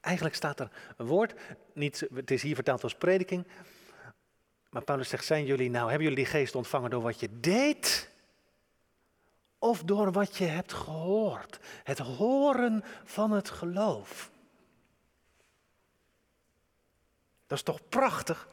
Eigenlijk 0.00 0.36
staat 0.36 0.60
er 0.60 0.70
een 0.96 1.06
woord, 1.06 1.34
niet, 1.72 2.08
het 2.14 2.30
is 2.30 2.42
hier 2.42 2.54
vertaald 2.54 2.82
als 2.82 2.94
prediking. 2.94 3.46
Maar 4.70 4.82
Paulus 4.82 5.08
zegt, 5.08 5.24
zijn 5.24 5.44
jullie 5.44 5.70
nou, 5.70 5.88
hebben 5.90 6.08
jullie 6.08 6.24
die 6.24 6.32
geest 6.32 6.54
ontvangen 6.54 6.90
door 6.90 7.02
wat 7.02 7.20
je 7.20 7.40
deed? 7.40 8.10
Of 9.58 9.82
door 9.82 10.12
wat 10.12 10.36
je 10.36 10.44
hebt 10.44 10.72
gehoord? 10.72 11.58
Het 11.84 11.98
horen 11.98 12.84
van 13.04 13.30
het 13.30 13.50
geloof. 13.50 14.30
Dat 17.46 17.58
is 17.58 17.64
toch 17.64 17.88
prachtig? 17.88 18.48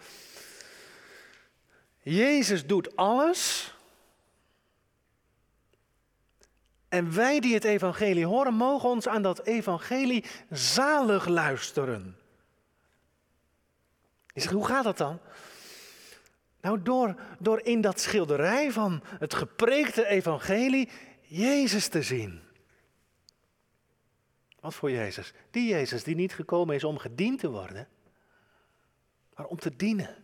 Jezus 2.00 2.66
doet 2.66 2.96
alles. 2.96 3.74
En 6.94 7.14
wij 7.14 7.40
die 7.40 7.54
het 7.54 7.64
evangelie 7.64 8.26
horen, 8.26 8.54
mogen 8.54 8.90
ons 8.90 9.08
aan 9.08 9.22
dat 9.22 9.46
evangelie 9.46 10.26
zalig 10.50 11.28
luisteren. 11.28 12.18
Je 14.34 14.42
zegt, 14.42 14.54
hoe 14.54 14.66
gaat 14.66 14.84
dat 14.84 14.98
dan? 14.98 15.20
Nou, 16.62 16.82
door, 16.82 17.16
door 17.40 17.62
in 17.62 17.82
dat 17.82 18.00
schilderij 18.00 18.72
van 18.72 19.04
het 19.06 19.34
gepreekte 19.34 20.06
evangelie 20.06 20.90
Jezus 21.22 21.88
te 21.88 22.02
zien. 22.02 22.42
Wat 24.60 24.74
voor 24.74 24.92
Jezus? 24.92 25.34
Die 25.52 25.70
Jezus 25.70 26.04
die 26.04 26.16
niet 26.16 26.34
gekomen 26.34 26.76
is 26.76 26.84
om 26.84 26.98
gediend 26.98 27.40
te 27.40 27.50
worden, 27.50 27.88
maar 29.36 29.46
om 29.46 29.60
te 29.60 29.76
dienen. 29.76 30.23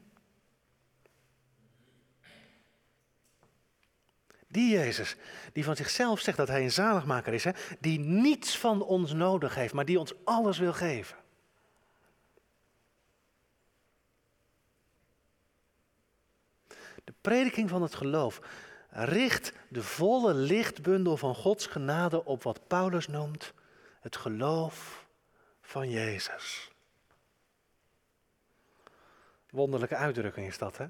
Die 4.51 4.73
Jezus, 4.73 5.15
die 5.53 5.63
van 5.63 5.75
zichzelf 5.75 6.19
zegt 6.19 6.37
dat 6.37 6.47
hij 6.47 6.63
een 6.63 6.71
zaligmaker 6.71 7.33
is, 7.33 7.43
hè? 7.43 7.51
die 7.79 7.99
niets 7.99 8.57
van 8.57 8.81
ons 8.81 9.13
nodig 9.13 9.55
heeft, 9.55 9.73
maar 9.73 9.85
die 9.85 9.99
ons 9.99 10.13
alles 10.23 10.57
wil 10.57 10.73
geven. 10.73 11.17
De 17.03 17.13
prediking 17.21 17.69
van 17.69 17.81
het 17.81 17.95
geloof 17.95 18.41
richt 18.89 19.53
de 19.67 19.83
volle 19.83 20.33
lichtbundel 20.33 21.17
van 21.17 21.35
Gods 21.35 21.65
genade 21.65 22.25
op 22.25 22.43
wat 22.43 22.67
Paulus 22.67 23.07
noemt 23.07 23.53
het 23.99 24.15
geloof 24.15 25.05
van 25.61 25.89
Jezus. 25.89 26.71
Wonderlijke 29.49 29.95
uitdrukking 29.95 30.47
is 30.47 30.57
dat, 30.57 30.77
hè? 30.77 30.87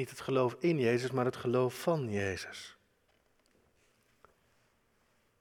Niet 0.00 0.10
het 0.10 0.20
geloof 0.20 0.56
in 0.58 0.78
Jezus, 0.78 1.10
maar 1.10 1.24
het 1.24 1.36
geloof 1.36 1.80
van 1.80 2.10
Jezus. 2.10 2.76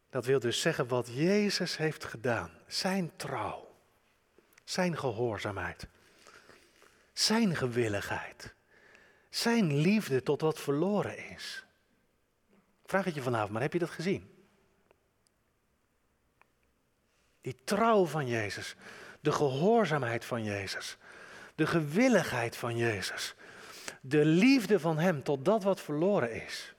Dat 0.10 0.26
wil 0.26 0.39
dus 0.39 0.62
zeggen 0.62 0.88
wat 0.88 1.08
Jezus 1.12 1.78
heeft 1.78 2.04
gedaan. 2.04 2.52
Zijn 2.67 3.12
trouw, 3.15 3.76
zijn 4.63 4.98
gehoorzaamheid, 4.98 5.88
zijn 7.13 7.56
gewilligheid, 7.56 8.54
zijn 9.30 9.76
liefde 9.76 10.24
tot 10.24 10.41
wat 10.41 10.60
verloren 10.60 11.30
is. 11.30 11.65
Vraag 12.86 13.06
het 13.06 13.15
je 13.15 13.22
vanavond, 13.22 13.52
maar 13.52 13.62
heb 13.62 13.74
je 13.74 13.80
dat 13.80 13.89
gezien? 13.89 14.48
Die 17.41 17.63
trouw 17.63 18.06
van 18.06 18.28
Jezus, 18.28 18.76
de 19.19 19.32
gehoorzaamheid 19.32 20.26
van 20.26 20.43
Jezus, 20.43 20.98
de 21.56 21.67
gewilligheid 21.67 22.56
van 22.56 22.78
Jezus, 22.78 23.36
de 24.01 24.25
liefde 24.25 24.79
van 24.79 24.97
Hem 24.97 25.23
tot 25.23 25.45
dat 25.45 25.63
wat 25.63 25.81
verloren 25.81 26.31
is. 26.31 26.73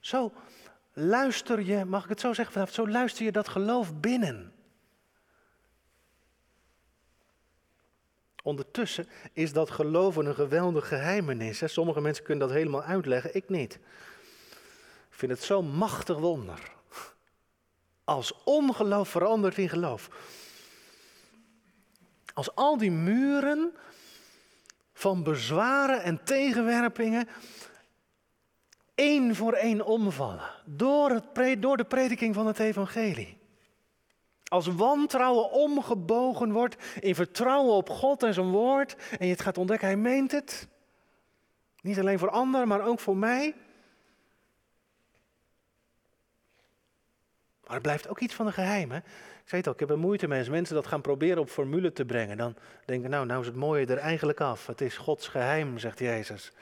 Zo 0.00 0.32
luister 0.92 1.60
je, 1.60 1.84
mag 1.84 2.02
ik 2.02 2.08
het 2.08 2.20
zo 2.20 2.32
zeggen 2.32 2.52
vanavond, 2.52 2.76
zo 2.76 2.88
luister 2.88 3.24
je 3.24 3.32
dat 3.32 3.48
geloof 3.48 3.94
binnen. 3.94 4.52
Ondertussen 8.42 9.08
is 9.32 9.52
dat 9.52 9.70
geloven 9.70 10.26
een 10.26 10.34
geweldig 10.34 10.88
geheimenis. 10.88 11.60
Hè? 11.60 11.68
Sommige 11.68 12.00
mensen 12.00 12.24
kunnen 12.24 12.48
dat 12.48 12.56
helemaal 12.56 12.82
uitleggen, 12.82 13.34
ik 13.34 13.48
niet. 13.48 13.74
Ik 15.10 15.16
vind 15.16 15.32
het 15.32 15.42
zo'n 15.42 15.70
machtig 15.70 16.18
wonder. 16.18 16.72
Als 18.04 18.34
ongeloof 18.44 19.08
verandert 19.08 19.58
in 19.58 19.68
geloof. 19.68 20.08
Als 22.40 22.54
al 22.54 22.76
die 22.76 22.90
muren 22.90 23.76
van 24.92 25.22
bezwaren 25.22 26.02
en 26.02 26.24
tegenwerpingen 26.24 27.28
één 28.94 29.34
voor 29.34 29.52
één 29.52 29.84
omvallen. 29.84 30.50
Door, 30.64 31.10
het, 31.10 31.62
door 31.62 31.76
de 31.76 31.84
prediking 31.84 32.34
van 32.34 32.46
het 32.46 32.58
evangelie. 32.58 33.38
Als 34.44 34.66
wantrouwen 34.66 35.50
omgebogen 35.50 36.52
wordt 36.52 36.76
in 37.00 37.14
vertrouwen 37.14 37.74
op 37.74 37.88
God 37.88 38.22
en 38.22 38.34
zijn 38.34 38.50
woord. 38.50 38.96
En 39.18 39.26
je 39.26 39.32
het 39.32 39.42
gaat 39.42 39.58
ontdekken, 39.58 39.88
hij 39.88 39.96
meent 39.96 40.32
het. 40.32 40.68
Niet 41.80 41.98
alleen 41.98 42.18
voor 42.18 42.30
anderen, 42.30 42.68
maar 42.68 42.84
ook 42.84 43.00
voor 43.00 43.16
mij. 43.16 43.54
Maar 47.64 47.74
het 47.74 47.82
blijft 47.82 48.08
ook 48.08 48.20
iets 48.20 48.34
van 48.34 48.46
een 48.46 48.52
geheim. 48.52 48.90
Hè? 48.90 48.98
Ik 49.50 49.56
zei 49.56 49.68
het 49.68 49.80
al, 49.80 49.82
ik 49.82 49.88
heb 49.88 49.98
er 49.98 50.06
moeite 50.06 50.28
mee 50.28 50.38
als 50.38 50.48
mensen 50.48 50.74
dat 50.74 50.86
gaan 50.86 51.00
proberen 51.00 51.38
op 51.38 51.48
formule 51.48 51.92
te 51.92 52.04
brengen. 52.04 52.36
Dan 52.36 52.56
denken 52.84 53.10
nou, 53.10 53.26
nou 53.26 53.40
is 53.40 53.46
het 53.46 53.56
mooie 53.56 53.86
er 53.86 53.98
eigenlijk 53.98 54.40
af. 54.40 54.66
Het 54.66 54.80
is 54.80 54.96
Gods 54.96 55.28
geheim, 55.28 55.78
zegt 55.78 55.98
Jezus. 55.98 56.52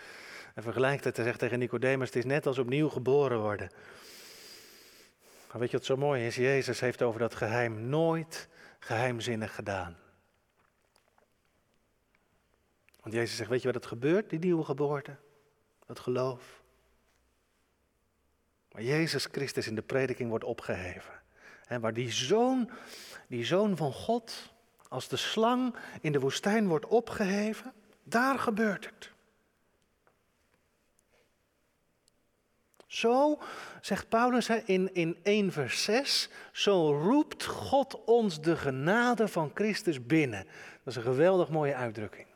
En 0.55 0.63
vergelijkt 0.63 1.05
het, 1.05 1.17
hij 1.17 1.25
zegt 1.25 1.39
tegen 1.39 1.59
Nicodemus, 1.59 2.07
het 2.07 2.17
is 2.17 2.25
net 2.25 2.47
als 2.47 2.59
opnieuw 2.59 2.89
geboren 2.89 3.41
worden. 3.41 3.71
Maar 5.51 5.61
weet 5.61 5.71
je 5.71 5.77
wat 5.77 5.87
zo 5.87 5.97
mooi 5.97 6.27
is? 6.27 6.37
Jezus 6.37 6.81
heeft 6.81 7.03
over 7.03 7.21
dat 7.21 7.35
geheim 7.35 7.89
nooit 7.89 8.49
geheimzinnig 8.79 9.55
gedaan. 9.55 9.97
Want 13.01 13.15
Jezus 13.15 13.37
zegt, 13.37 13.51
weet 13.51 13.61
je 13.61 13.67
wat 13.73 13.77
het 13.77 13.87
gebeurt, 13.87 14.31
die 14.31 14.39
nieuwe 14.39 14.65
geboorte? 14.65 15.17
Dat 15.87 16.01
geloof. 16.01 16.63
Maar 18.73 18.83
Jezus 18.83 19.29
Christus 19.33 19.67
in 19.67 19.75
de 19.75 19.83
prediking 19.83 20.29
wordt 20.29 20.45
opgeheven. 20.45 21.27
En 21.69 21.81
waar 21.81 21.95
die 21.95 22.13
zoon, 22.13 22.71
die 23.27 23.45
zoon 23.45 23.77
van 23.77 23.93
God, 23.93 24.53
als 24.89 25.09
de 25.09 25.17
slang 25.17 25.75
in 26.01 26.13
de 26.13 26.21
woestijn 26.21 26.69
wordt 26.69 26.87
opgeheven, 26.87 27.73
daar 28.03 28.39
gebeurt 28.39 28.85
het. 28.85 29.11
Zo, 32.87 33.39
zegt 33.81 34.09
Paulus 34.09 34.49
in, 34.49 34.95
in 34.95 35.19
1 35.23 35.53
vers 35.53 35.83
6, 35.83 36.29
zo 36.53 37.01
roept 37.03 37.45
God 37.45 38.05
ons 38.05 38.41
de 38.41 38.57
genade 38.57 39.29
van 39.29 39.51
Christus 39.55 40.07
binnen. 40.07 40.45
Dat 40.45 40.87
is 40.87 40.97
een 40.97 41.03
geweldig 41.03 41.49
mooie 41.49 41.75
uitdrukking. 41.75 42.27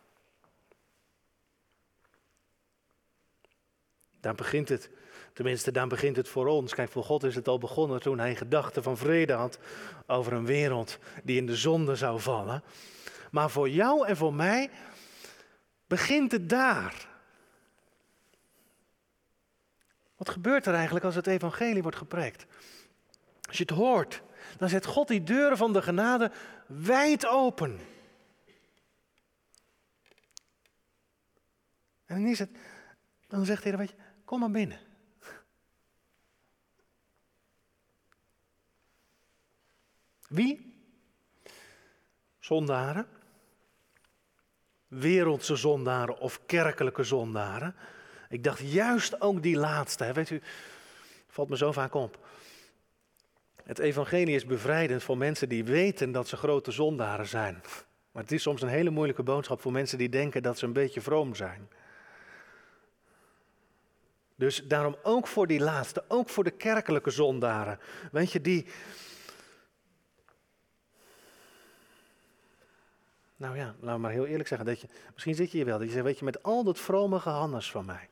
Daar 4.20 4.34
begint 4.34 4.68
het, 4.68 4.90
tenminste 5.32 5.70
daar 5.70 5.86
begint 5.86 6.16
het 6.16 6.28
voor 6.28 6.46
ons. 6.46 6.74
Kijk, 6.74 6.90
voor 6.90 7.04
God 7.04 7.24
is 7.24 7.34
het 7.34 7.48
al 7.48 7.58
begonnen 7.58 8.00
toen 8.00 8.18
hij 8.18 8.36
gedachten 8.36 8.82
van 8.82 8.96
vrede 8.96 9.32
had 9.32 9.58
over 10.06 10.32
een 10.32 10.46
wereld 10.46 10.98
die 11.24 11.36
in 11.36 11.46
de 11.46 11.56
zonde 11.56 11.94
zou 11.94 12.20
vallen. 12.20 12.62
Maar 13.30 13.50
voor 13.50 13.68
jou 13.68 14.06
en 14.06 14.16
voor 14.16 14.34
mij 14.34 14.70
begint 15.86 16.32
het 16.32 16.48
daar. 16.48 17.08
Wat 20.16 20.28
gebeurt 20.28 20.66
er 20.66 20.74
eigenlijk 20.74 21.04
als 21.04 21.14
het 21.14 21.26
evangelie 21.26 21.82
wordt 21.82 21.96
gepreekt? 21.96 22.46
Als 23.48 23.56
je 23.56 23.62
het 23.62 23.72
hoort, 23.72 24.22
dan 24.56 24.68
zet 24.68 24.86
God 24.86 25.08
die 25.08 25.22
deuren 25.22 25.56
van 25.56 25.72
de 25.72 25.82
genade 25.82 26.30
wijd 26.66 27.26
open. 27.26 27.78
En 32.04 32.22
dan 32.22 32.26
is 32.26 32.38
het, 32.38 32.50
dan 33.28 33.44
zegt 33.44 33.64
hij, 33.64 33.76
weet 33.76 33.88
je, 33.90 33.96
kom 34.24 34.40
maar 34.40 34.50
binnen. 34.50 34.91
Wie? 40.32 40.74
Zondaren. 42.38 43.06
Wereldse 44.88 45.56
zondaren 45.56 46.18
of 46.18 46.40
kerkelijke 46.46 47.02
zondaren. 47.02 47.74
Ik 48.28 48.44
dacht 48.44 48.58
juist 48.58 49.20
ook 49.20 49.42
die 49.42 49.56
laatste. 49.56 50.12
Weet 50.12 50.30
u, 50.30 50.42
valt 51.28 51.48
me 51.48 51.56
zo 51.56 51.72
vaak 51.72 51.94
op. 51.94 52.18
Het 53.64 53.78
evangelie 53.78 54.34
is 54.34 54.46
bevrijdend 54.46 55.02
voor 55.02 55.18
mensen 55.18 55.48
die 55.48 55.64
weten 55.64 56.12
dat 56.12 56.28
ze 56.28 56.36
grote 56.36 56.70
zondaren 56.70 57.26
zijn. 57.26 57.60
Maar 58.12 58.22
het 58.22 58.32
is 58.32 58.42
soms 58.42 58.62
een 58.62 58.68
hele 58.68 58.90
moeilijke 58.90 59.22
boodschap 59.22 59.60
voor 59.60 59.72
mensen 59.72 59.98
die 59.98 60.08
denken 60.08 60.42
dat 60.42 60.58
ze 60.58 60.64
een 60.64 60.72
beetje 60.72 61.00
vroom 61.00 61.34
zijn. 61.34 61.68
Dus 64.36 64.62
daarom 64.64 64.96
ook 65.02 65.26
voor 65.26 65.46
die 65.46 65.60
laatste, 65.60 66.04
ook 66.08 66.28
voor 66.28 66.44
de 66.44 66.50
kerkelijke 66.50 67.10
zondaren. 67.10 67.78
Weet 68.12 68.32
je, 68.32 68.40
die. 68.40 68.66
Nou 73.42 73.56
ja, 73.56 73.74
laat 73.80 73.94
me 73.94 74.02
maar 74.02 74.10
heel 74.10 74.26
eerlijk 74.26 74.48
zeggen. 74.48 74.66
Dat 74.66 74.80
je, 74.80 74.88
misschien 75.12 75.34
zit 75.34 75.50
je 75.50 75.56
hier 75.56 75.66
wel. 75.66 75.78
Dat 75.78 75.86
je 75.86 75.92
zegt, 75.92 76.04
weet 76.04 76.18
je, 76.18 76.24
met 76.24 76.42
al 76.42 76.64
dat 76.64 76.78
vrome 76.78 77.20
gehannes 77.20 77.70
van 77.70 77.84
mij 77.84 78.08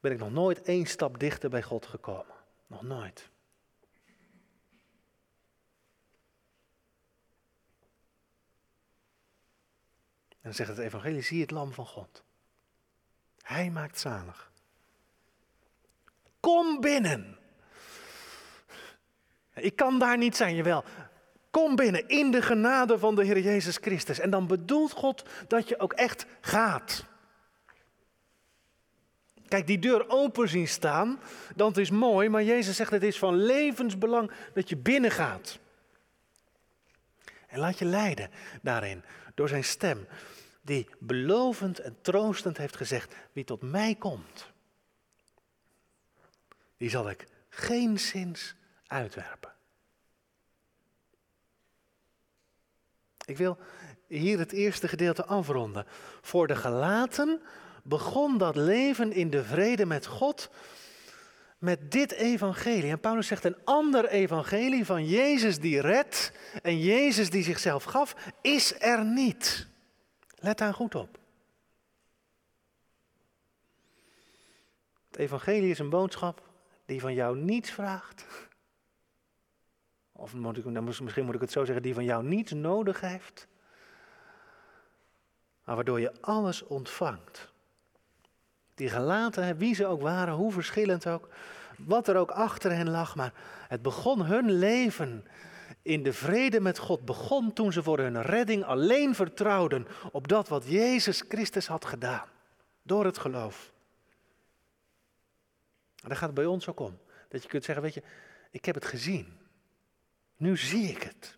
ben 0.00 0.12
ik 0.12 0.18
nog 0.18 0.30
nooit 0.30 0.62
één 0.62 0.86
stap 0.86 1.18
dichter 1.18 1.50
bij 1.50 1.62
God 1.62 1.86
gekomen. 1.86 2.34
Nog 2.66 2.82
nooit. 2.82 3.30
En 10.28 10.48
dan 10.48 10.54
zegt 10.54 10.68
het 10.68 10.78
evangelie, 10.78 11.22
zie 11.22 11.40
het 11.40 11.50
lam 11.50 11.72
van 11.72 11.86
God. 11.86 12.24
Hij 13.42 13.70
maakt 13.70 13.98
zalig. 13.98 14.52
Kom 16.40 16.80
binnen. 16.80 17.38
Ik 19.54 19.76
kan 19.76 19.98
daar 19.98 20.18
niet 20.18 20.36
zijn, 20.36 20.54
jawel. 20.54 20.84
Kom 21.52 21.76
binnen 21.76 22.08
in 22.08 22.30
de 22.30 22.42
genade 22.42 22.98
van 22.98 23.14
de 23.14 23.24
Heer 23.24 23.40
Jezus 23.40 23.76
Christus. 23.76 24.18
En 24.18 24.30
dan 24.30 24.46
bedoelt 24.46 24.92
God 24.92 25.24
dat 25.48 25.68
je 25.68 25.78
ook 25.78 25.92
echt 25.92 26.26
gaat. 26.40 27.04
Kijk, 29.48 29.66
die 29.66 29.78
deur 29.78 30.08
open 30.08 30.48
zien 30.48 30.68
staan, 30.68 31.20
dat 31.56 31.76
is 31.76 31.90
mooi, 31.90 32.28
maar 32.28 32.42
Jezus 32.42 32.76
zegt 32.76 32.90
het 32.90 33.02
is 33.02 33.18
van 33.18 33.36
levensbelang 33.36 34.30
dat 34.54 34.68
je 34.68 34.76
binnengaat. 34.76 35.58
En 37.46 37.58
laat 37.58 37.78
je 37.78 37.84
leiden 37.84 38.30
daarin 38.62 39.04
door 39.34 39.48
zijn 39.48 39.64
stem, 39.64 40.06
die 40.62 40.88
belovend 40.98 41.78
en 41.78 41.96
troostend 42.02 42.56
heeft 42.56 42.76
gezegd, 42.76 43.14
wie 43.32 43.44
tot 43.44 43.62
mij 43.62 43.94
komt, 43.94 44.52
die 46.76 46.90
zal 46.90 47.10
ik 47.10 47.26
geen 47.48 47.98
zins 47.98 48.54
uitwerpen. 48.86 49.52
Ik 53.24 53.36
wil 53.36 53.58
hier 54.06 54.38
het 54.38 54.52
eerste 54.52 54.88
gedeelte 54.88 55.24
afronden. 55.24 55.86
Voor 56.20 56.46
de 56.46 56.56
gelaten 56.56 57.40
begon 57.82 58.38
dat 58.38 58.56
leven 58.56 59.12
in 59.12 59.30
de 59.30 59.44
vrede 59.44 59.86
met 59.86 60.06
God 60.06 60.50
met 61.58 61.90
dit 61.90 62.12
evangelie. 62.12 62.90
En 62.90 63.00
Paulus 63.00 63.26
zegt 63.26 63.44
een 63.44 63.64
ander 63.64 64.08
evangelie 64.08 64.86
van 64.86 65.06
Jezus 65.06 65.58
die 65.58 65.80
redt 65.80 66.32
en 66.62 66.78
Jezus 66.78 67.30
die 67.30 67.42
zichzelf 67.42 67.84
gaf, 67.84 68.14
is 68.40 68.74
er 68.80 69.04
niet. 69.04 69.66
Let 70.34 70.58
daar 70.58 70.74
goed 70.74 70.94
op. 70.94 71.18
Het 75.10 75.20
evangelie 75.20 75.70
is 75.70 75.78
een 75.78 75.90
boodschap 75.90 76.48
die 76.86 77.00
van 77.00 77.14
jou 77.14 77.36
niets 77.36 77.70
vraagt. 77.70 78.24
Of 80.22 80.34
misschien 81.00 81.24
moet 81.24 81.34
ik 81.34 81.40
het 81.40 81.52
zo 81.52 81.64
zeggen, 81.64 81.82
die 81.82 81.94
van 81.94 82.04
jou 82.04 82.24
niets 82.24 82.52
nodig 82.52 83.00
heeft. 83.00 83.46
Maar 85.64 85.74
waardoor 85.74 86.00
je 86.00 86.12
alles 86.20 86.62
ontvangt. 86.62 87.52
Die 88.74 88.88
gelaten, 88.88 89.56
wie 89.56 89.74
ze 89.74 89.86
ook 89.86 90.02
waren, 90.02 90.34
hoe 90.34 90.52
verschillend 90.52 91.06
ook, 91.06 91.28
wat 91.76 92.08
er 92.08 92.16
ook 92.16 92.30
achter 92.30 92.72
hen 92.72 92.90
lag, 92.90 93.16
maar 93.16 93.32
het 93.68 93.82
begon 93.82 94.24
hun 94.24 94.52
leven 94.52 95.26
in 95.82 96.02
de 96.02 96.12
vrede 96.12 96.60
met 96.60 96.78
God, 96.78 97.04
begon 97.04 97.52
toen 97.52 97.72
ze 97.72 97.82
voor 97.82 97.98
hun 97.98 98.22
redding 98.22 98.64
alleen 98.64 99.14
vertrouwden 99.14 99.86
op 100.12 100.28
dat 100.28 100.48
wat 100.48 100.64
Jezus 100.66 101.24
Christus 101.28 101.66
had 101.66 101.84
gedaan, 101.84 102.28
door 102.82 103.04
het 103.04 103.18
geloof. 103.18 103.72
En 106.02 106.08
daar 106.08 106.16
gaat 106.16 106.26
het 106.26 106.34
bij 106.34 106.46
ons 106.46 106.68
ook 106.68 106.80
om, 106.80 106.98
dat 107.28 107.42
je 107.42 107.48
kunt 107.48 107.64
zeggen, 107.64 107.84
weet 107.84 107.94
je, 107.94 108.02
ik 108.50 108.64
heb 108.64 108.74
het 108.74 108.84
gezien, 108.84 109.40
nu 110.42 110.56
zie 110.56 110.88
ik 110.88 111.02
het. 111.02 111.36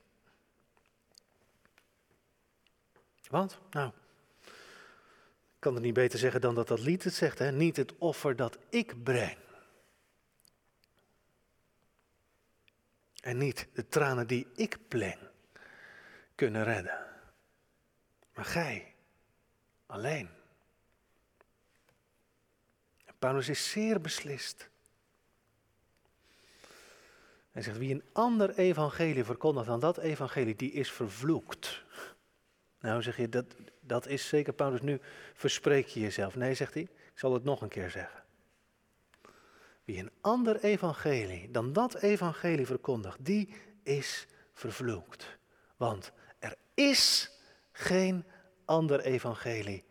Want, 3.28 3.58
nou, 3.70 3.92
kan 5.58 5.74
het 5.74 5.82
niet 5.82 5.94
beter 5.94 6.18
zeggen 6.18 6.40
dan 6.40 6.54
dat 6.54 6.68
dat 6.68 6.80
lied 6.80 7.04
het 7.04 7.14
zegt. 7.14 7.38
Hè? 7.38 7.52
Niet 7.52 7.76
het 7.76 7.98
offer 7.98 8.36
dat 8.36 8.58
ik 8.68 9.02
breng. 9.02 9.38
En 13.20 13.38
niet 13.38 13.68
de 13.72 13.88
tranen 13.88 14.26
die 14.26 14.46
ik 14.54 14.78
pleng 14.88 15.20
kunnen 16.34 16.64
redden. 16.64 17.06
Maar 18.34 18.44
gij, 18.44 18.94
alleen. 19.86 20.28
En 23.04 23.14
Paulus 23.18 23.48
is 23.48 23.70
zeer 23.70 24.00
beslist. 24.00 24.68
Hij 27.54 27.62
zegt, 27.62 27.78
wie 27.78 27.94
een 27.94 28.04
ander 28.12 28.54
evangelie 28.58 29.24
verkondigt 29.24 29.66
dan 29.66 29.80
dat 29.80 29.98
evangelie, 29.98 30.56
die 30.56 30.72
is 30.72 30.92
vervloekt. 30.92 31.84
Nou 32.80 33.02
zeg 33.02 33.16
je, 33.16 33.28
dat, 33.28 33.44
dat 33.80 34.06
is 34.06 34.28
zeker 34.28 34.52
Paulus, 34.52 34.80
nu 34.80 35.00
verspreek 35.34 35.86
je 35.86 36.00
jezelf. 36.00 36.36
Nee, 36.36 36.54
zegt 36.54 36.74
hij, 36.74 36.82
ik 36.82 37.18
zal 37.18 37.32
het 37.32 37.44
nog 37.44 37.60
een 37.60 37.68
keer 37.68 37.90
zeggen. 37.90 38.22
Wie 39.84 39.98
een 39.98 40.10
ander 40.20 40.60
evangelie 40.64 41.50
dan 41.50 41.72
dat 41.72 41.94
evangelie 41.94 42.66
verkondigt, 42.66 43.24
die 43.24 43.54
is 43.82 44.26
vervloekt. 44.52 45.38
Want 45.76 46.12
er 46.38 46.56
is 46.74 47.30
geen 47.72 48.24
ander 48.64 49.00
evangelie 49.00 49.84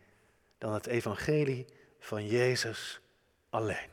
dan 0.58 0.74
het 0.74 0.86
evangelie 0.86 1.66
van 2.00 2.28
Jezus 2.28 3.02
alleen. 3.50 3.93